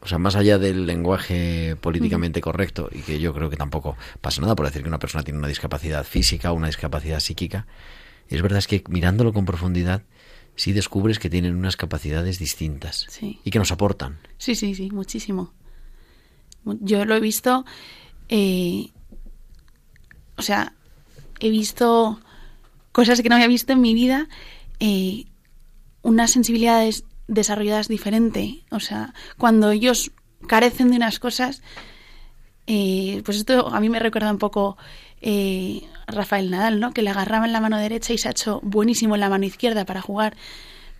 [0.00, 4.40] O sea, más allá del lenguaje políticamente correcto, y que yo creo que tampoco pasa
[4.40, 7.66] nada por decir que una persona tiene una discapacidad física o una discapacidad psíquica,
[8.28, 10.02] es verdad es que mirándolo con profundidad,
[10.54, 13.40] sí descubres que tienen unas capacidades distintas Sí.
[13.42, 14.18] y que nos aportan.
[14.38, 15.52] Sí, sí, sí, muchísimo.
[16.64, 17.64] Yo lo he visto,
[18.28, 18.90] eh,
[20.36, 20.72] o sea,
[21.40, 22.20] he visto
[22.96, 24.26] cosas que no había visto en mi vida,
[24.80, 25.26] eh,
[26.00, 28.64] unas sensibilidades desarrolladas diferente.
[28.70, 30.12] O sea, cuando ellos
[30.46, 31.60] carecen de unas cosas,
[32.66, 34.78] eh, pues esto a mí me recuerda un poco
[35.20, 36.94] eh, a Rafael Nadal, ¿no?
[36.94, 39.44] Que le agarraba en la mano derecha y se ha hecho buenísimo en la mano
[39.44, 40.34] izquierda para jugar.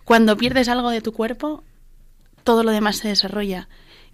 [0.05, 1.63] Cuando pierdes algo de tu cuerpo,
[2.43, 3.69] todo lo demás se desarrolla.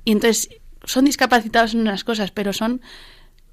[0.06, 0.48] Y entonces
[0.86, 2.80] son discapacitados en unas cosas, pero son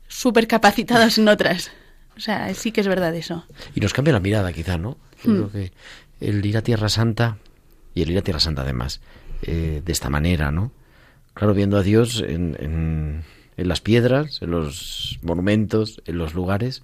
[0.07, 1.73] súper capacitados en otras.
[2.17, 3.45] O sea, sí que es verdad eso.
[3.75, 4.97] Y nos cambia la mirada, quizá, ¿no?
[5.25, 5.37] Yo Hmm.
[5.37, 5.73] creo que
[6.21, 7.39] el ir a Tierra Santa,
[7.95, 9.01] y el ir a Tierra Santa además,
[9.43, 10.73] eh, de esta manera, ¿no?
[11.35, 13.23] Claro, viendo a Dios en, en,
[13.57, 16.83] en las piedras, en los monumentos, en los lugares,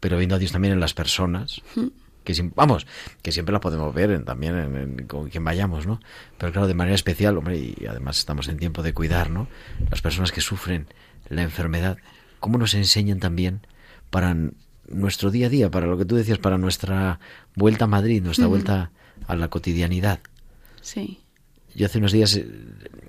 [0.00, 1.88] pero viendo a Dios también en las personas, Hmm.
[2.24, 2.86] que vamos,
[3.22, 6.00] que siempre la podemos ver en- también en, en- con quien vayamos, ¿no?
[6.38, 9.48] Pero claro, de manera especial, hombre, y además estamos en tiempo de cuidar, ¿no?
[9.90, 10.86] Las personas que sufren
[11.28, 11.96] la enfermedad,
[12.38, 13.60] cómo nos enseñan también
[14.10, 14.36] para
[14.88, 17.20] nuestro día a día, para lo que tú decías, para nuestra
[17.54, 18.90] vuelta a Madrid, nuestra vuelta
[19.26, 20.20] a la cotidianidad.
[20.80, 21.20] Sí.
[21.74, 22.48] Yo hace unos días eh,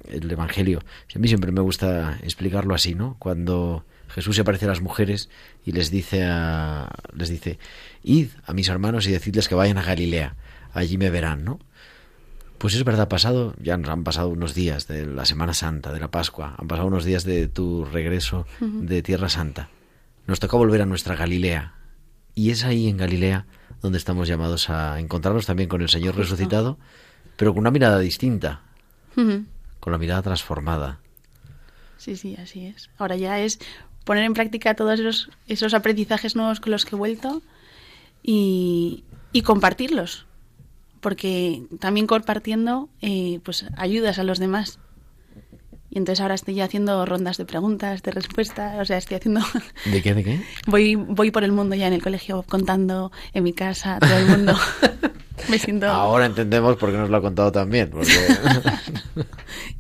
[0.10, 0.84] el Evangelio,
[1.14, 3.16] a mí siempre me gusta explicarlo así, ¿no?
[3.18, 5.30] Cuando Jesús se aparece a las mujeres
[5.66, 7.58] y les dice a, les dice,
[8.04, 10.36] id a mis hermanos y decidles que vayan a Galilea,
[10.74, 11.60] allí me verán, ¿no?
[12.58, 16.00] Pues es verdad, pasado, ya nos han pasado unos días de la Semana Santa, de
[16.00, 19.70] la Pascua, han pasado unos días de tu regreso de Tierra Santa.
[20.28, 21.76] Nos toca volver a nuestra Galilea.
[22.36, 23.46] Y es ahí en Galilea
[23.82, 26.78] donde estamos llamados a encontrarnos también con el Señor resucitado,
[27.36, 28.62] pero con una mirada distinta,
[29.16, 31.00] con la mirada transformada.
[31.98, 32.90] Sí, sí, así es.
[32.98, 33.60] Ahora ya es
[34.06, 37.42] poner en práctica todos esos, esos aprendizajes nuevos con los que he vuelto
[38.24, 40.26] y, y compartirlos.
[41.00, 44.80] Porque también compartiendo, eh, pues ayudas a los demás.
[45.94, 49.42] Y entonces ahora estoy ya haciendo rondas de preguntas, de respuestas, o sea, estoy haciendo...
[49.86, 50.14] ¿De qué?
[50.14, 50.42] ¿De qué?
[50.66, 54.26] Voy, voy por el mundo ya en el colegio contando en mi casa, todo el
[54.26, 54.56] mundo.
[55.50, 55.88] Me siento...
[55.88, 57.90] Ahora entendemos por qué nos lo ha contado también.
[57.90, 58.12] Porque...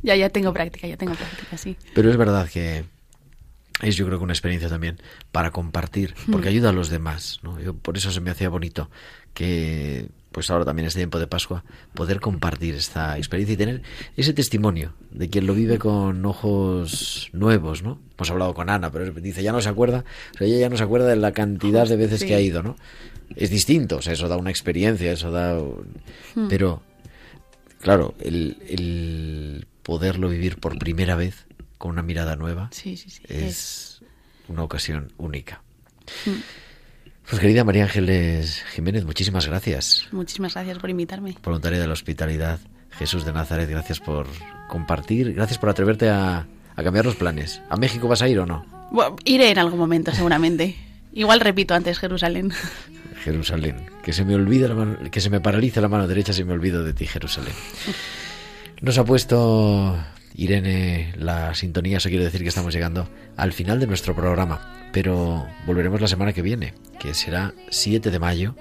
[0.03, 1.77] Ya, ya tengo práctica, ya tengo práctica, sí.
[1.93, 2.83] Pero es verdad que
[3.81, 4.97] es yo creo que una experiencia también
[5.31, 7.39] para compartir, porque ayuda a los demás.
[7.43, 7.59] ¿no?
[7.59, 8.89] Yo, por eso se me hacía bonito
[9.33, 11.63] que, pues ahora también este tiempo de Pascua,
[11.93, 13.81] poder compartir esta experiencia y tener
[14.15, 17.99] ese testimonio de quien lo vive con ojos nuevos, ¿no?
[18.17, 20.77] Hemos hablado con Ana, pero dice, ya no se acuerda, o sea, ella ya no
[20.77, 22.27] se acuerda de la cantidad de veces Sí.
[22.27, 22.75] que ha ido, ¿no?
[23.35, 25.57] Es distinto, o sea, eso da una experiencia, eso da...
[25.59, 25.95] un-
[26.35, 26.47] Mm.
[26.47, 26.81] Pero,
[27.81, 31.45] claro, el, el poderlo vivir por primera vez
[31.77, 33.21] con una mirada nueva Sí, sí, sí.
[33.27, 34.01] es
[34.47, 35.61] una ocasión única.
[36.25, 36.31] Mm.
[37.31, 40.05] Pues querida María Ángeles Jiménez, muchísimas gracias.
[40.11, 41.37] Muchísimas gracias por invitarme.
[41.41, 42.59] Voluntaria de la hospitalidad,
[42.89, 44.27] Jesús de Nazaret, gracias por
[44.67, 47.61] compartir, gracias por atreverte a, a cambiar los planes.
[47.69, 48.65] ¿A México vas a ir o no?
[48.91, 50.75] Bueno, iré en algún momento, seguramente.
[51.13, 52.51] Igual repito antes Jerusalén.
[53.23, 53.85] Jerusalén.
[54.03, 56.51] que se me olvida la mano, que se me paraliza la mano derecha si me
[56.51, 57.53] olvido de ti, Jerusalén.
[58.81, 59.97] Nos ha puesto
[60.35, 65.47] Irene la sintonía, eso quiere decir que estamos llegando al final de nuestro programa, pero
[65.65, 68.55] volveremos la semana que viene, que será 7 de mayo,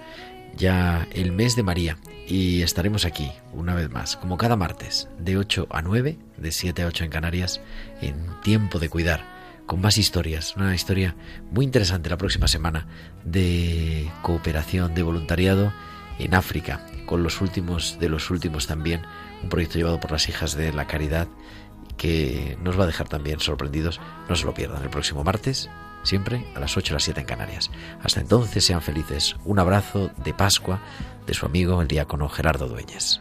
[0.56, 5.36] ya el mes de María, y estaremos aquí una vez más, como cada martes, de
[5.36, 7.60] 8 a 9, de 7 a 8 en Canarias,
[8.00, 9.24] en tiempo de cuidar
[9.66, 11.14] con más historias, una historia
[11.52, 12.88] muy interesante la próxima semana
[13.24, 15.72] de cooperación, de voluntariado
[16.18, 19.02] en África, con los últimos de los últimos también,
[19.42, 21.28] un proyecto llevado por las hijas de la caridad
[22.00, 24.00] que nos va a dejar también sorprendidos.
[24.26, 25.68] No se lo pierdan el próximo martes,
[26.02, 27.70] siempre a las 8 a las 7 en Canarias.
[28.02, 29.36] Hasta entonces sean felices.
[29.44, 30.80] Un abrazo de Pascua
[31.26, 33.20] de su amigo el diácono Gerardo Dueñas.